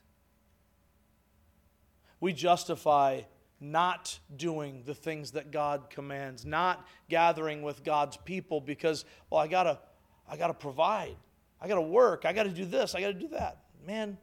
[2.20, 3.22] We justify
[3.62, 9.48] not doing the things that God commands, not gathering with God's people because, well, I
[9.48, 9.80] gotta,
[10.28, 11.16] I gotta provide,
[11.62, 13.60] I gotta work, I gotta do this, I gotta do that.
[13.86, 14.18] Man,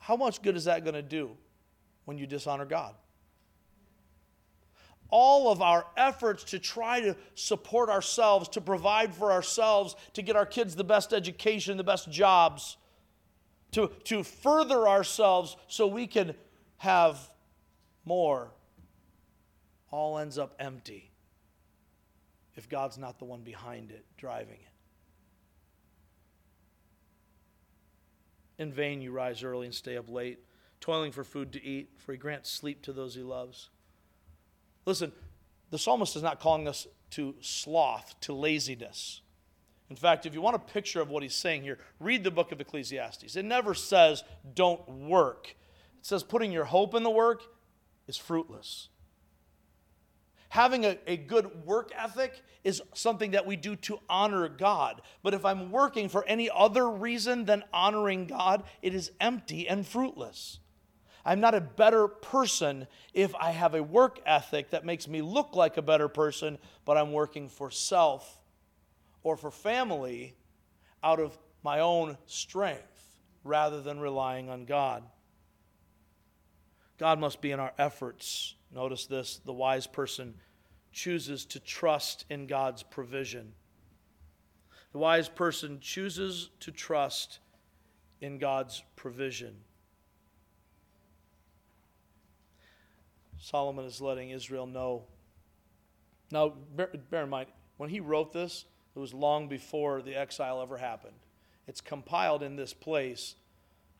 [0.00, 1.36] how much good is that gonna do
[2.06, 2.94] when you dishonor God?
[5.12, 10.34] all of our efforts to try to support ourselves, to provide for ourselves, to get
[10.34, 12.78] our kids the best education, the best jobs,
[13.72, 16.34] to, to further ourselves so we can
[16.82, 17.16] have
[18.04, 18.50] more,
[19.92, 21.12] all ends up empty
[22.56, 24.72] if God's not the one behind it, driving it.
[28.60, 30.40] In vain you rise early and stay up late,
[30.80, 33.70] toiling for food to eat, for he grants sleep to those he loves.
[34.84, 35.12] Listen,
[35.70, 39.20] the psalmist is not calling us to sloth, to laziness.
[39.88, 42.50] In fact, if you want a picture of what he's saying here, read the book
[42.50, 43.36] of Ecclesiastes.
[43.36, 45.54] It never says don't work,
[46.02, 47.44] it says putting your hope in the work
[48.08, 48.88] is fruitless.
[50.48, 55.00] Having a, a good work ethic is something that we do to honor God.
[55.22, 59.86] But if I'm working for any other reason than honoring God, it is empty and
[59.86, 60.58] fruitless.
[61.24, 65.54] I'm not a better person if I have a work ethic that makes me look
[65.54, 68.40] like a better person, but I'm working for self
[69.22, 70.34] or for family
[71.04, 75.04] out of my own strength rather than relying on God.
[77.02, 78.54] God must be in our efforts.
[78.72, 80.34] Notice this the wise person
[80.92, 83.54] chooses to trust in God's provision.
[84.92, 87.40] The wise person chooses to trust
[88.20, 89.56] in God's provision.
[93.36, 95.02] Solomon is letting Israel know.
[96.30, 97.48] Now, bear, bear, in mind,
[97.78, 101.16] when he wrote this, it was long before the exile ever happened.
[101.66, 103.34] It's compiled in this place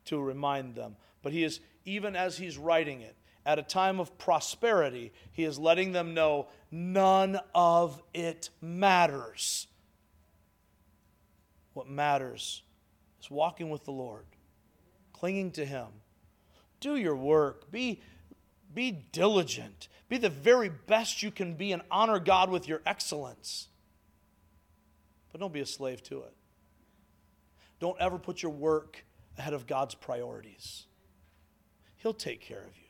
[0.04, 0.94] to remind them.
[1.22, 5.58] But he is, even as he's writing it, at a time of prosperity, he is
[5.58, 9.66] letting them know none of it matters.
[11.74, 12.62] What matters
[13.20, 14.26] is walking with the Lord,
[15.12, 15.86] clinging to Him.
[16.80, 17.70] Do your work.
[17.70, 18.00] Be,
[18.74, 19.88] be diligent.
[20.08, 23.68] Be the very best you can be and honor God with your excellence.
[25.30, 26.34] But don't be a slave to it.
[27.80, 29.04] Don't ever put your work
[29.38, 30.84] ahead of God's priorities.
[32.02, 32.82] He'll take care of you.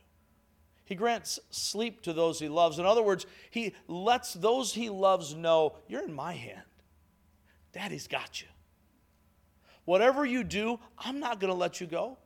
[0.84, 2.78] He grants sleep to those he loves.
[2.78, 6.62] In other words, he lets those he loves know you're in my hand.
[7.72, 8.48] Daddy's got you.
[9.84, 12.16] Whatever you do, I'm not going to let you go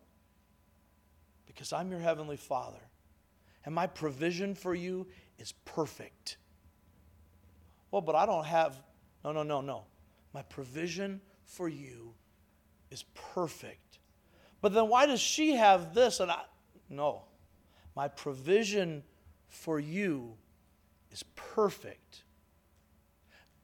[1.47, 2.81] because I'm your heavenly Father.
[3.65, 5.07] And my provision for you
[5.39, 6.37] is perfect.
[7.91, 8.79] Well, but I don't have,
[9.25, 9.85] no, no, no, no.
[10.33, 12.15] My provision for you
[12.91, 13.99] is perfect.
[14.61, 16.43] But then why does she have this and I?
[16.89, 17.23] No.
[17.95, 19.03] My provision
[19.49, 20.35] for you
[21.11, 22.23] is perfect.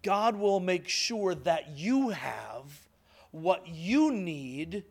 [0.03, 2.89] God will make sure that you have
[3.31, 4.85] what you need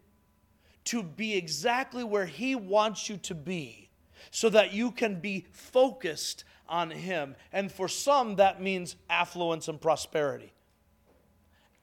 [0.85, 3.89] to be exactly where He wants you to be
[4.31, 7.35] so that you can be focused on Him.
[7.51, 10.53] And for some, that means affluence and prosperity,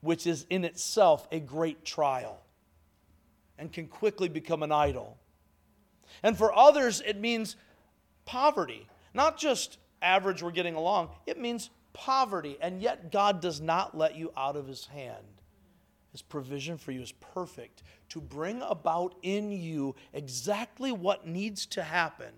[0.00, 2.40] which is in itself a great trial
[3.58, 5.18] and can quickly become an idol.
[6.22, 7.56] And for others, it means
[8.24, 12.56] poverty, not just average, we're getting along, it means poverty.
[12.60, 15.24] And yet, God does not let you out of His hand.
[16.12, 21.82] His provision for you is perfect to bring about in you exactly what needs to
[21.82, 22.32] happen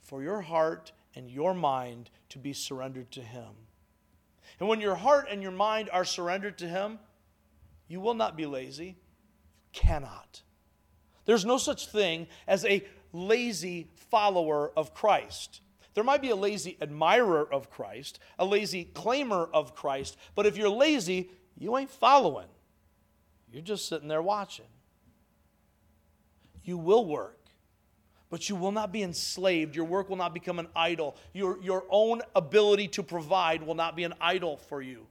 [0.00, 3.48] for your heart and your mind to be surrendered to Him.
[4.58, 6.98] And when your heart and your mind are surrendered to Him,
[7.88, 8.86] you will not be lazy.
[8.86, 10.42] You cannot.
[11.30, 15.60] There's no such thing as a lazy follower of Christ.
[15.94, 20.56] There might be a lazy admirer of Christ, a lazy claimer of Christ, but if
[20.56, 22.48] you're lazy, you ain't following.
[23.52, 24.64] You're just sitting there watching.
[26.64, 27.38] You will work,
[28.28, 29.76] but you will not be enslaved.
[29.76, 31.16] Your work will not become an idol.
[31.32, 35.06] Your, your own ability to provide will not be an idol for you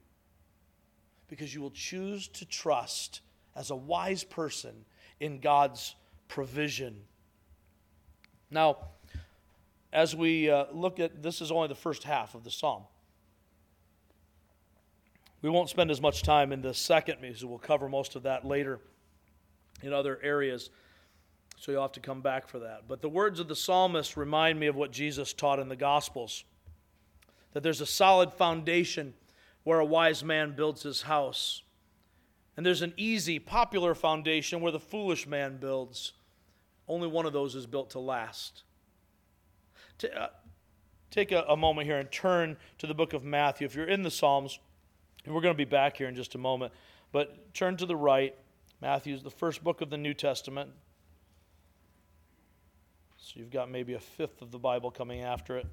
[1.30, 3.22] because you will choose to trust
[3.56, 4.84] as a wise person
[5.22, 5.96] in God's
[6.30, 7.02] provision.
[8.50, 8.78] Now,
[9.92, 12.84] as we uh, look at this, is only the first half of the psalm.
[15.42, 18.46] We won't spend as much time in the second because we'll cover most of that
[18.46, 18.80] later
[19.82, 20.70] in other areas.
[21.58, 22.84] So you'll have to come back for that.
[22.88, 26.46] But the words of the psalmist remind me of what Jesus taught in the Gospels
[27.54, 29.14] that there's a solid foundation
[29.64, 31.64] where a wise man builds his house.
[32.56, 36.14] And there's an easy, popular foundation where the foolish man builds.
[36.90, 38.64] Only one of those is built to last.
[40.04, 40.28] Uh,
[41.12, 43.66] take a, a moment here and turn to the book of Matthew.
[43.66, 44.60] If you're in the Psalms,
[45.24, 46.74] and we're going to be back here in just a moment,
[47.12, 48.36] but turn to the right.
[48.82, 50.72] Matthew is the first book of the New Testament.
[53.18, 55.68] So you've got maybe a fifth of the Bible coming after it.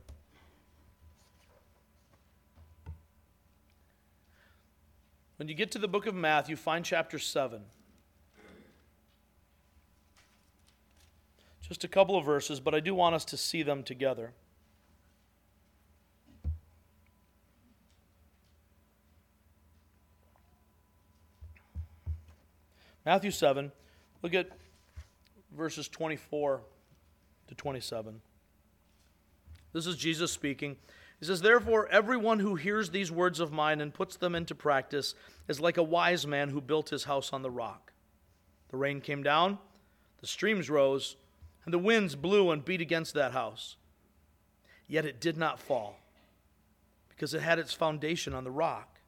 [5.36, 7.62] When you get to the book of Matthew, find chapter 7.
[11.68, 14.32] Just a couple of verses, but I do want us to see them together.
[23.04, 23.72] Matthew 7,
[24.22, 24.48] look at
[25.56, 26.60] verses 24
[27.48, 28.20] to 27.
[29.72, 30.76] This is Jesus speaking.
[31.18, 35.14] He says, Therefore, everyone who hears these words of mine and puts them into practice
[35.48, 37.92] is like a wise man who built his house on the rock.
[38.70, 39.58] The rain came down,
[40.20, 41.16] the streams rose,
[41.66, 43.76] and the winds blew and beat against that house.
[44.88, 45.98] Yet it did not fall,
[47.10, 49.00] because it had its foundation on the rock.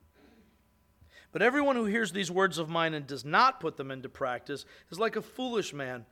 [1.31, 4.67] But everyone who hears these words of mine and does not put them into practice
[4.91, 6.05] is like a foolish man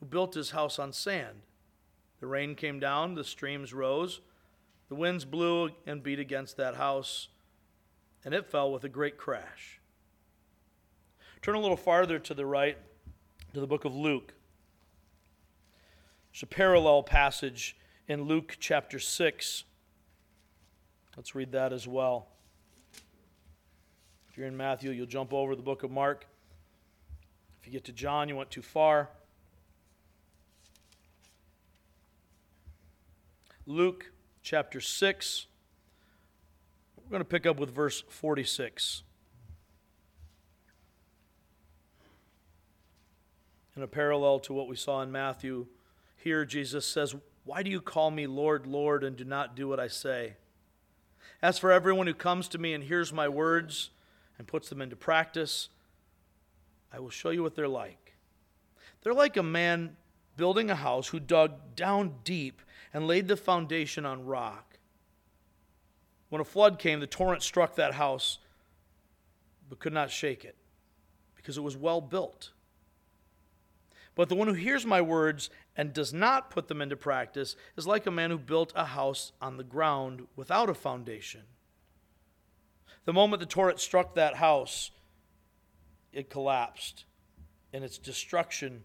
[0.00, 1.42] who built his house on sand.
[2.20, 4.20] The rain came down, the streams rose,
[4.88, 7.28] the winds blew and beat against that house,
[8.24, 9.80] and it fell with a great crash.
[11.42, 12.76] Turn a little farther to the right
[13.54, 14.34] to the book of Luke.
[16.32, 17.76] There's a parallel passage
[18.06, 19.64] in Luke chapter 6.
[21.16, 22.28] Let's read that as well.
[24.28, 26.26] If you're in Matthew, you'll jump over the book of Mark.
[27.60, 29.08] If you get to John, you went too far.
[33.66, 34.12] Luke
[34.42, 35.46] chapter 6.
[36.96, 39.02] We're going to pick up with verse 46.
[43.76, 45.66] In a parallel to what we saw in Matthew,
[46.22, 47.14] here Jesus says,
[47.44, 50.34] Why do you call me Lord, Lord, and do not do what I say?
[51.42, 53.90] As for everyone who comes to me and hears my words
[54.36, 55.70] and puts them into practice,
[56.92, 58.14] I will show you what they're like.
[59.02, 59.96] They're like a man
[60.36, 62.60] building a house who dug down deep
[62.92, 64.78] and laid the foundation on rock.
[66.28, 68.38] When a flood came, the torrent struck that house,
[69.68, 70.56] but could not shake it
[71.34, 72.50] because it was well built.
[74.20, 77.86] But the one who hears my words and does not put them into practice is
[77.86, 81.40] like a man who built a house on the ground without a foundation.
[83.06, 84.90] The moment the torrent struck that house,
[86.12, 87.06] it collapsed,
[87.72, 88.84] and its destruction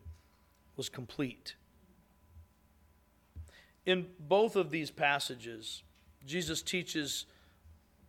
[0.78, 1.56] was complete.
[3.86, 5.84] In both of these passages,
[6.26, 7.26] Jesus teaches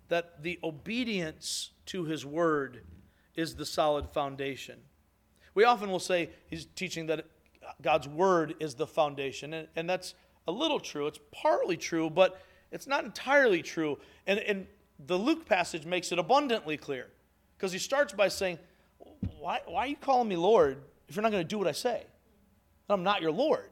[0.07, 2.85] that the obedience to his word
[3.35, 4.79] is the solid foundation.
[5.57, 7.25] We often will say he's teaching that
[7.81, 10.15] God's word is the foundation, and, and that's
[10.47, 11.07] a little true.
[11.07, 12.41] It's partly true, but
[12.71, 13.99] it's not entirely true.
[14.27, 14.67] And, and
[15.07, 17.09] the Luke passage makes it abundantly clear
[17.57, 18.59] because he starts by saying,
[19.39, 21.73] why, why are you calling me Lord if you're not going to do what I
[21.73, 22.05] say?
[22.91, 23.71] I'm not your Lord.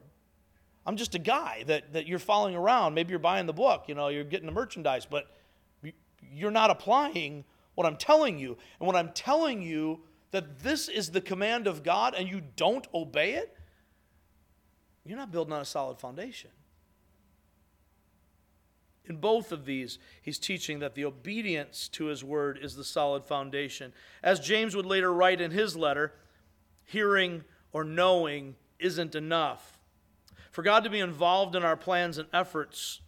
[0.86, 2.94] I'm just a guy that, that you're following around.
[2.94, 5.26] Maybe you're buying the book, you know, you're getting the merchandise, but
[6.32, 8.56] you're not applying what I'm telling you.
[8.80, 10.00] And what I'm telling you
[10.34, 13.56] that this is the command of God and you don't obey it,
[15.04, 16.50] you're not building on a solid foundation.
[19.04, 23.24] In both of these, he's teaching that the obedience to his word is the solid
[23.24, 23.92] foundation.
[24.24, 26.12] As James would later write in his letter,
[26.82, 29.78] hearing or knowing isn't enough.
[30.50, 33.02] For God to be involved in our plans and efforts,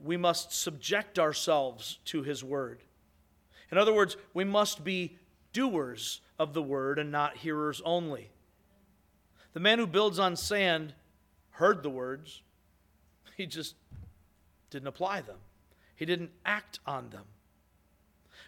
[0.00, 2.80] we must subject ourselves to his word.
[3.70, 5.18] In other words, we must be
[5.52, 8.28] doers of the word and not hearers only.
[9.52, 10.92] The man who builds on sand
[11.50, 12.42] heard the words,
[13.36, 13.76] he just
[14.70, 15.38] didn't apply them,
[15.94, 17.24] he didn't act on them.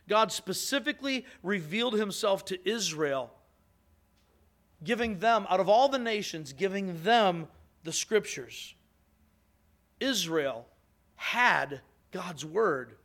[0.08, 3.32] God specifically revealed himself to Israel,
[4.82, 7.46] giving them, out of all the nations, giving them
[7.84, 8.74] the scriptures.
[10.00, 10.66] Israel
[11.14, 11.80] had
[12.10, 12.96] God's word.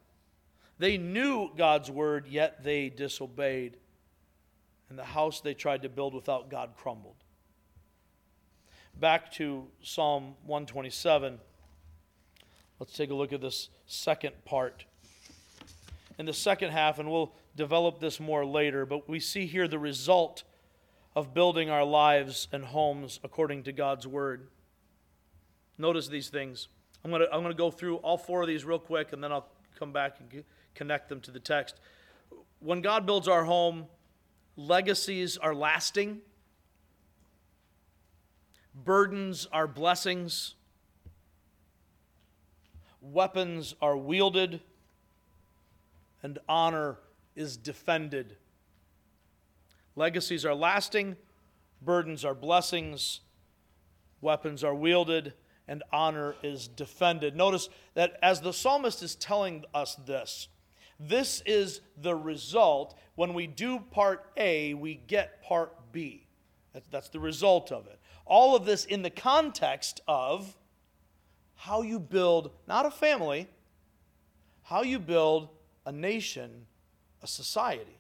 [0.80, 3.78] They knew God's word, yet they disobeyed.
[4.90, 7.16] And the house they tried to build without God crumbled.
[9.00, 11.40] Back to Psalm 127.
[12.80, 14.86] Let's take a look at this second part.
[16.18, 19.80] In the second half, and we'll develop this more later, but we see here the
[19.80, 20.44] result
[21.16, 24.48] of building our lives and homes according to God's word.
[25.78, 26.68] Notice these things.
[27.04, 29.24] I'm going to I'm going to go through all four of these real quick, and
[29.24, 30.44] then I'll come back and
[30.76, 31.80] connect them to the text.
[32.60, 33.86] When God builds our home,
[34.60, 36.22] legacies are lasting,
[38.74, 40.56] burdens are blessings
[43.02, 44.62] weapons are wielded,
[46.22, 46.98] and honor
[47.36, 48.36] is defended.
[49.96, 51.16] Legacies are lasting,
[51.82, 53.22] burdens are blessings,
[54.22, 55.34] weapons are wielded,
[55.68, 57.36] and honor is defended.
[57.36, 60.48] Notice that as the psalmist is telling us this,
[61.00, 62.98] this is the result.
[63.20, 66.26] When we do part A, we get part B.
[66.90, 68.00] That's the result of it.
[68.26, 70.56] All of this in the context of
[71.56, 73.50] how you build not a family,
[74.62, 75.50] how you build
[75.86, 76.66] a nation,
[77.22, 78.00] a society.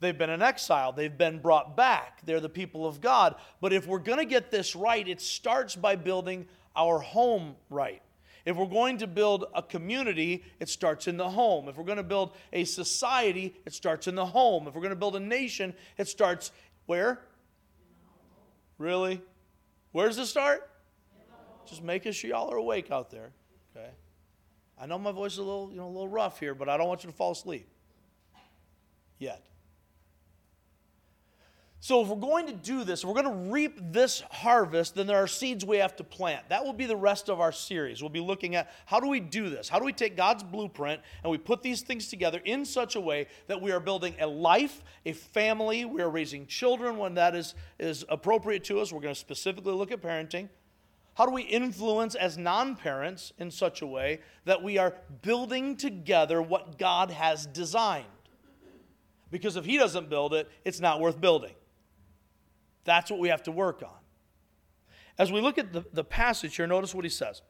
[0.00, 3.34] They've been in exile, they've been brought back, they're the people of God.
[3.60, 8.00] But if we're going to get this right, it starts by building our home right.
[8.46, 11.68] If we're going to build a community, it starts in the home.
[11.68, 14.68] If we're going to build a society, it starts in the home.
[14.68, 16.52] If we're going to build a nation, it starts
[16.86, 17.20] where?
[18.78, 19.20] Really?
[19.90, 20.70] Where does it start?
[21.66, 23.32] Just making sure y'all are awake out there.
[23.76, 23.90] Okay.
[24.80, 26.76] I know my voice is a little, you know, a little rough here, but I
[26.76, 27.66] don't want you to fall asleep.
[29.18, 29.44] Yet.
[31.86, 35.18] So, if we're going to do this, we're going to reap this harvest, then there
[35.18, 36.48] are seeds we have to plant.
[36.48, 38.02] That will be the rest of our series.
[38.02, 39.68] We'll be looking at how do we do this?
[39.68, 43.00] How do we take God's blueprint and we put these things together in such a
[43.00, 47.36] way that we are building a life, a family, we are raising children when that
[47.36, 48.92] is, is appropriate to us.
[48.92, 50.48] We're going to specifically look at parenting.
[51.14, 55.76] How do we influence as non parents in such a way that we are building
[55.76, 58.06] together what God has designed?
[59.30, 61.54] Because if He doesn't build it, it's not worth building.
[62.86, 63.90] That's what we have to work on.
[65.18, 67.42] As we look at the, the passage here, notice what he says.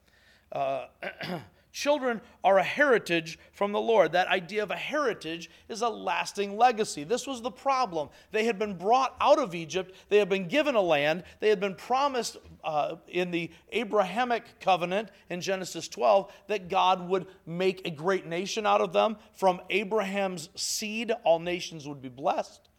[0.50, 0.86] Uh,
[1.76, 4.12] Children are a heritage from the Lord.
[4.12, 7.04] That idea of a heritage is a lasting legacy.
[7.04, 8.08] This was the problem.
[8.32, 11.60] They had been brought out of Egypt, they had been given a land, they had
[11.60, 17.90] been promised uh, in the Abrahamic covenant in Genesis 12 that God would make a
[17.90, 19.18] great nation out of them.
[19.34, 22.70] From Abraham's seed, all nations would be blessed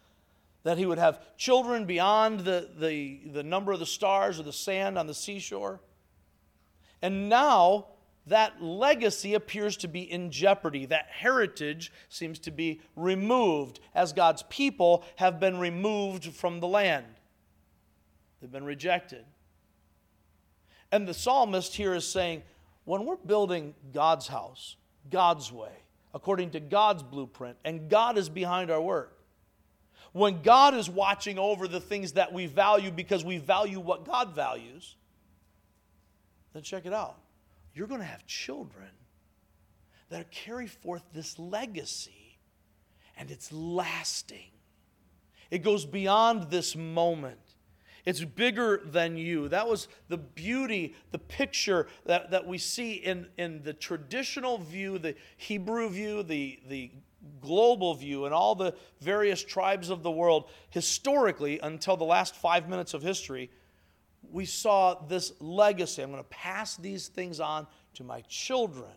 [0.67, 4.51] that he would have children beyond the, the, the number of the stars or the
[4.51, 5.79] sand on the seashore.
[7.01, 7.85] And now
[8.25, 10.85] that legacy appears to be in jeopardy.
[10.85, 17.05] That heritage seems to be removed as God's people have been removed from the land.
[18.41, 19.23] They've been rejected.
[20.91, 22.43] And the psalmist here is saying,
[22.83, 24.75] when we're building God's house,
[25.09, 25.71] God's way,
[26.13, 29.16] according to God's blueprint, and God is behind our work,
[30.17, 34.33] when God is watching over the things that we value because we value what God
[34.33, 34.95] values,
[36.53, 37.17] then check it out.
[37.73, 38.89] You're going to have children
[40.09, 42.39] that carry forth this legacy,
[43.17, 44.51] and it's lasting.
[45.51, 47.39] It goes beyond this moment.
[48.05, 49.49] It's bigger than you.
[49.49, 54.97] That was the beauty, the picture that, that we see in, in the traditional view,
[54.97, 56.89] the Hebrew view, the, the
[57.41, 62.69] global view and all the various tribes of the world, historically, until the last five
[62.69, 63.49] minutes of history,
[64.31, 66.01] we saw this legacy.
[66.01, 68.91] I'm going to pass these things on to my children,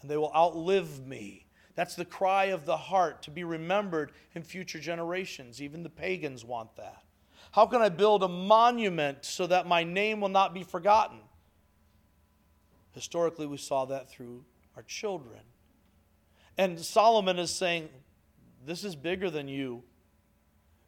[0.00, 1.46] and they will outlive me.
[1.74, 5.62] That's the cry of the heart to be remembered in future generations.
[5.62, 7.04] Even the pagans want that.
[7.52, 11.20] How can I build a monument so that my name will not be forgotten?
[12.92, 14.44] Historically, we saw that through
[14.76, 15.40] our children.
[16.58, 17.88] And Solomon is saying,
[18.66, 19.82] This is bigger than you,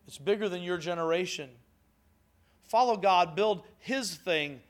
[0.06, 1.50] it's bigger than your generation.
[2.64, 4.60] Follow God, build His thing,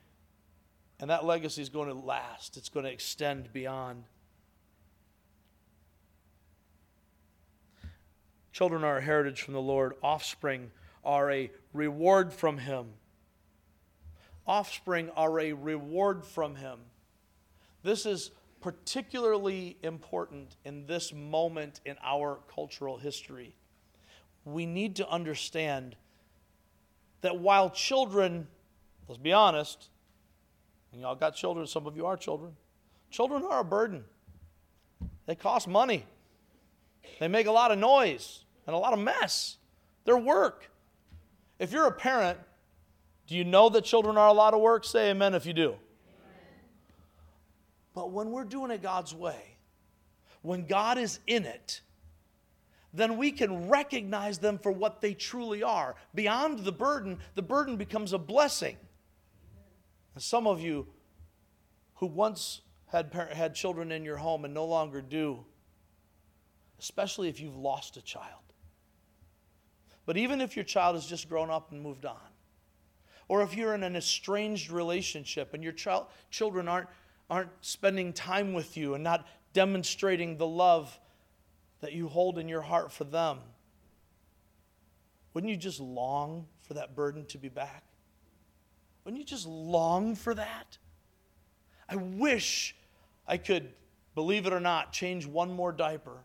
[0.99, 4.03] and that legacy is going to last, it's going to extend beyond.
[8.51, 10.71] Children are a heritage from the Lord, offspring
[11.03, 12.87] are a reward from Him.
[14.45, 16.79] Offspring are a reward from Him.
[17.81, 18.31] This is
[18.63, 23.53] particularly important in this moment in our cultural history.
[24.45, 25.97] We need to understand
[27.19, 28.47] that while children,
[29.09, 29.89] let's be honest,
[30.93, 32.53] and y'all got children, some of you are children,
[33.11, 34.05] children are a burden.
[35.25, 36.05] They cost money,
[37.19, 39.57] they make a lot of noise and a lot of mess.
[40.05, 40.71] They're work.
[41.59, 42.39] If you're a parent,
[43.27, 44.85] do you know that children are a lot of work?
[44.85, 45.75] Say amen if you do.
[47.93, 49.57] But when we're doing it God's way,
[50.41, 51.81] when God is in it,
[52.93, 55.95] then we can recognize them for what they truly are.
[56.13, 58.77] Beyond the burden, the burden becomes a blessing.
[60.13, 60.87] And some of you
[61.95, 65.43] who once had, parent, had children in your home and no longer do,
[66.79, 68.41] especially if you've lost a child.
[70.05, 72.17] But even if your child has just grown up and moved on,
[73.27, 76.89] or if you're in an estranged relationship and your child, children aren't
[77.29, 80.99] aren't spending time with you and not demonstrating the love
[81.81, 83.39] that you hold in your heart for them,
[85.33, 87.83] wouldn't you just long for that burden to be back?
[89.03, 90.77] Wouldn't you just long for that?
[91.89, 92.75] I wish
[93.27, 93.73] I could,
[94.15, 96.23] believe it or not, change one more diaper.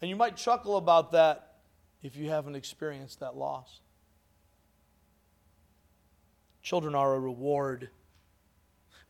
[0.00, 1.58] And you might chuckle about that
[2.02, 3.80] if you haven't experienced that loss.
[6.62, 7.90] Children are a reward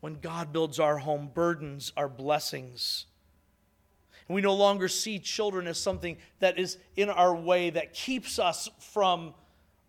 [0.01, 3.05] when God builds our home, burdens are blessings.
[4.27, 8.39] And we no longer see children as something that is in our way that keeps
[8.39, 9.33] us from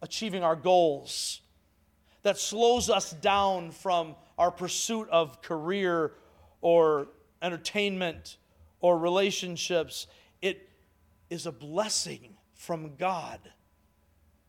[0.02, 1.40] achieving our goals,
[2.22, 6.12] that slows us down from our pursuit of career
[6.60, 7.08] or
[7.40, 8.36] entertainment
[8.80, 10.06] or relationships.
[10.42, 10.68] It
[11.30, 13.40] is a blessing from God,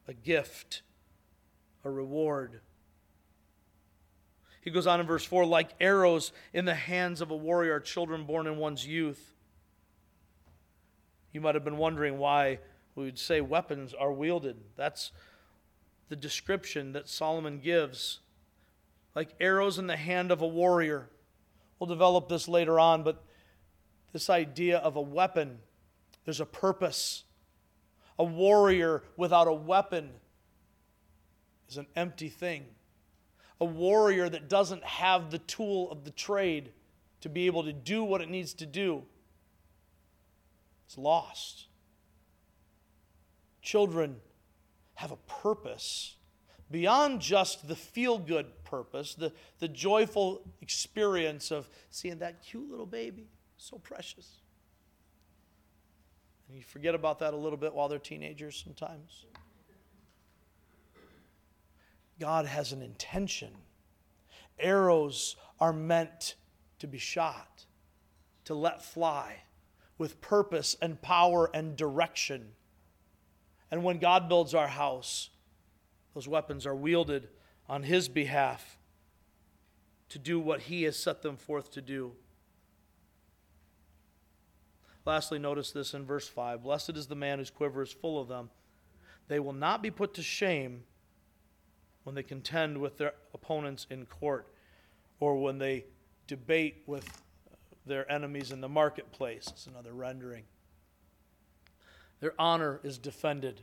[0.08, 0.82] a gift,
[1.86, 2.62] a reward.
[4.64, 8.26] He goes on in verse 4 like arrows in the hands of a warrior, children
[8.26, 9.34] born in one's youth.
[11.34, 12.60] You might have been wondering why
[12.96, 14.58] we would say weapons are wielded.
[14.78, 15.12] That's
[16.10, 18.20] the description that Solomon gives
[19.16, 21.10] like arrows in the hand of a warrior.
[21.78, 23.24] We'll develop this later on, but
[24.14, 25.60] this idea of a weapon,
[26.24, 27.24] there's a purpose.
[28.18, 30.12] A warrior without a weapon
[31.68, 32.66] is an empty thing.
[33.64, 36.74] A warrior that doesn't have the tool of the trade
[37.22, 39.04] to be able to do what it needs to do
[40.90, 41.68] is lost.
[43.62, 44.18] Children
[44.96, 46.18] have a purpose
[46.72, 52.86] beyond just the feel good purpose, the, the joyful experience of seeing that cute little
[52.86, 54.42] baby, so precious.
[56.50, 59.26] And you forget about that a little bit while they're teenagers sometimes.
[62.20, 63.52] God has an intention.
[64.60, 66.36] Arrows are meant
[66.80, 67.66] to be shot,
[68.46, 69.44] to let fly
[69.98, 72.52] with purpose and power and direction.
[73.72, 75.30] And when God builds our house,
[76.14, 77.30] those weapons are wielded
[77.68, 78.78] on His behalf
[80.10, 82.14] to do what He has set them forth to do.
[85.06, 88.28] Lastly, notice this in verse 5 Blessed is the man whose quiver is full of
[88.28, 88.50] them.
[89.28, 90.84] They will not be put to shame
[92.04, 94.48] when they contend with their opponents in court
[95.20, 95.86] or when they
[96.28, 97.22] debate with
[97.86, 99.48] their enemies in the marketplace.
[99.50, 100.44] It's another rendering.
[102.20, 103.62] Their honor is defended.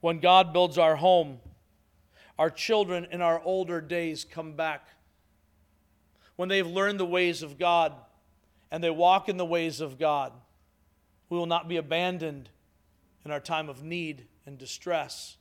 [0.00, 1.38] When God builds our home,
[2.38, 4.88] our children in our older days come back.
[6.36, 7.92] When they've learned the ways of God
[8.70, 10.32] and they walk in the ways of God,
[11.28, 12.50] we will not be abandoned
[13.24, 15.36] in our time of need and distress.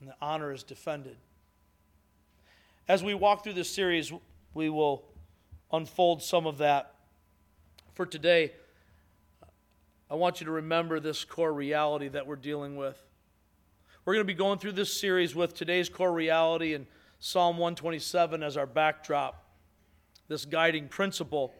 [0.00, 1.16] And the honor is defended.
[2.88, 4.12] As we walk through this series,
[4.54, 5.04] we will
[5.72, 6.94] unfold some of that.
[7.94, 8.52] For today,
[10.10, 12.96] I want you to remember this core reality that we're dealing with.
[14.04, 16.86] We're going to be going through this series with today's core reality and
[17.18, 19.42] Psalm 127 as our backdrop.
[20.28, 21.54] This guiding principle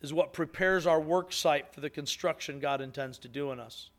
[0.00, 3.90] is what prepares our work site for the construction God intends to do in us.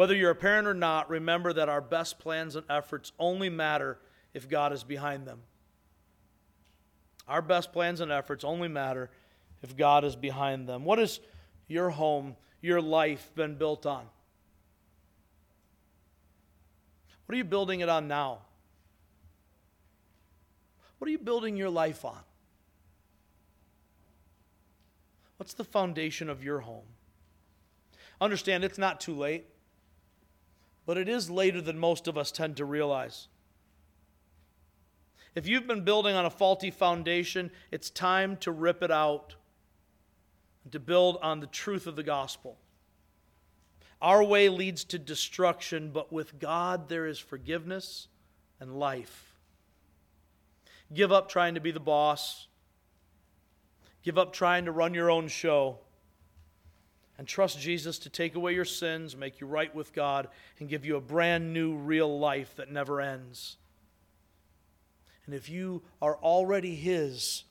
[0.00, 3.98] Whether you're a parent or not, remember that our best plans and efforts only matter
[4.32, 5.40] if God is behind them.
[7.28, 9.10] Our best plans and efforts only matter
[9.62, 10.86] if God is behind them.
[10.86, 11.20] What has
[11.68, 14.06] your home, your life been built on?
[17.26, 18.38] What are you building it on now?
[20.96, 22.20] What are you building your life on?
[25.36, 26.86] What's the foundation of your home?
[28.18, 29.44] Understand it's not too late,
[30.90, 33.28] but it is later than most of us tend to realize.
[35.36, 39.36] If you've been building on a faulty foundation, it's time to rip it out
[40.64, 42.58] and to build on the truth of the gospel.
[44.02, 48.08] Our way leads to destruction, but with God there is forgiveness
[48.58, 49.36] and life.
[50.92, 52.48] Give up trying to be the boss.
[54.02, 55.78] Give up trying to run your own show.
[57.20, 60.86] And trust Jesus to take away your sins, make you right with God, and give
[60.86, 63.58] you a brand new, real life that never ends.
[65.26, 67.44] And if you are already His,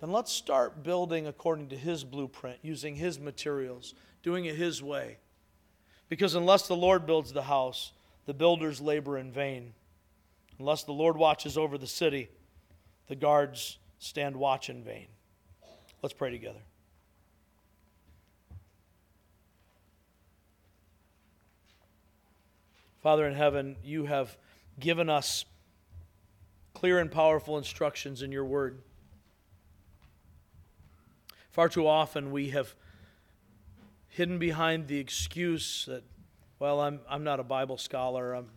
[0.00, 5.16] then let's start building according to His blueprint, using His materials, doing it His way.
[6.08, 7.90] Because unless the Lord builds the house,
[8.24, 9.74] the builders labor in vain.
[10.60, 12.28] Unless the Lord watches over the city,
[13.08, 15.08] the guards stand watch in vain.
[16.02, 16.60] Let's pray together.
[23.06, 24.36] Father in heaven, you have
[24.80, 25.44] given us
[26.74, 28.82] clear and powerful instructions in your word.
[31.52, 32.74] Far too often we have
[34.08, 36.02] hidden behind the excuse that,
[36.58, 38.48] well, I'm, I'm not a Bible scholar, I'm,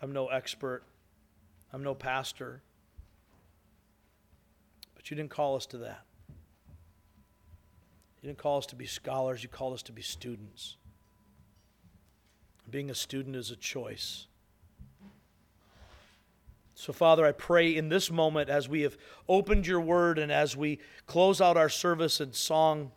[0.00, 0.84] I'm no expert,
[1.72, 2.62] I'm no pastor.
[4.94, 6.04] But you didn't call us to that.
[8.22, 10.76] You didn't call us to be scholars, you called us to be students.
[12.70, 14.26] Being a student is a choice.
[16.74, 18.96] So, Father, I pray in this moment as we have
[19.28, 22.92] opened your word and as we close out our service in song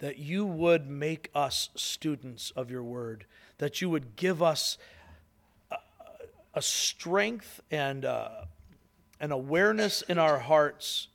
[0.00, 3.24] that you would make us students of your word,
[3.58, 4.76] that you would give us
[5.70, 5.76] a,
[6.54, 8.48] a strength and a,
[9.18, 11.08] an awareness in our hearts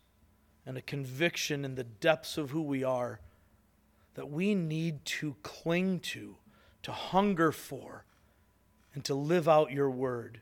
[0.65, 3.19] and a conviction in the depths of who we are
[4.15, 6.35] that we need to cling to,
[6.83, 8.05] to hunger for,
[8.93, 10.41] and to live out your word.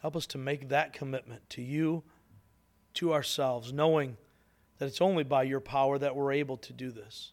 [0.00, 2.02] Help us to make that commitment to you,
[2.94, 4.16] to ourselves, knowing
[4.78, 7.32] that it's only by your power that we're able to do this.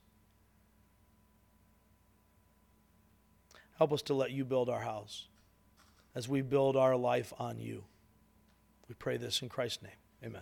[3.77, 5.27] Help us to let you build our house
[6.13, 7.83] as we build our life on you.
[8.89, 9.91] We pray this in Christ's name.
[10.25, 10.41] Amen.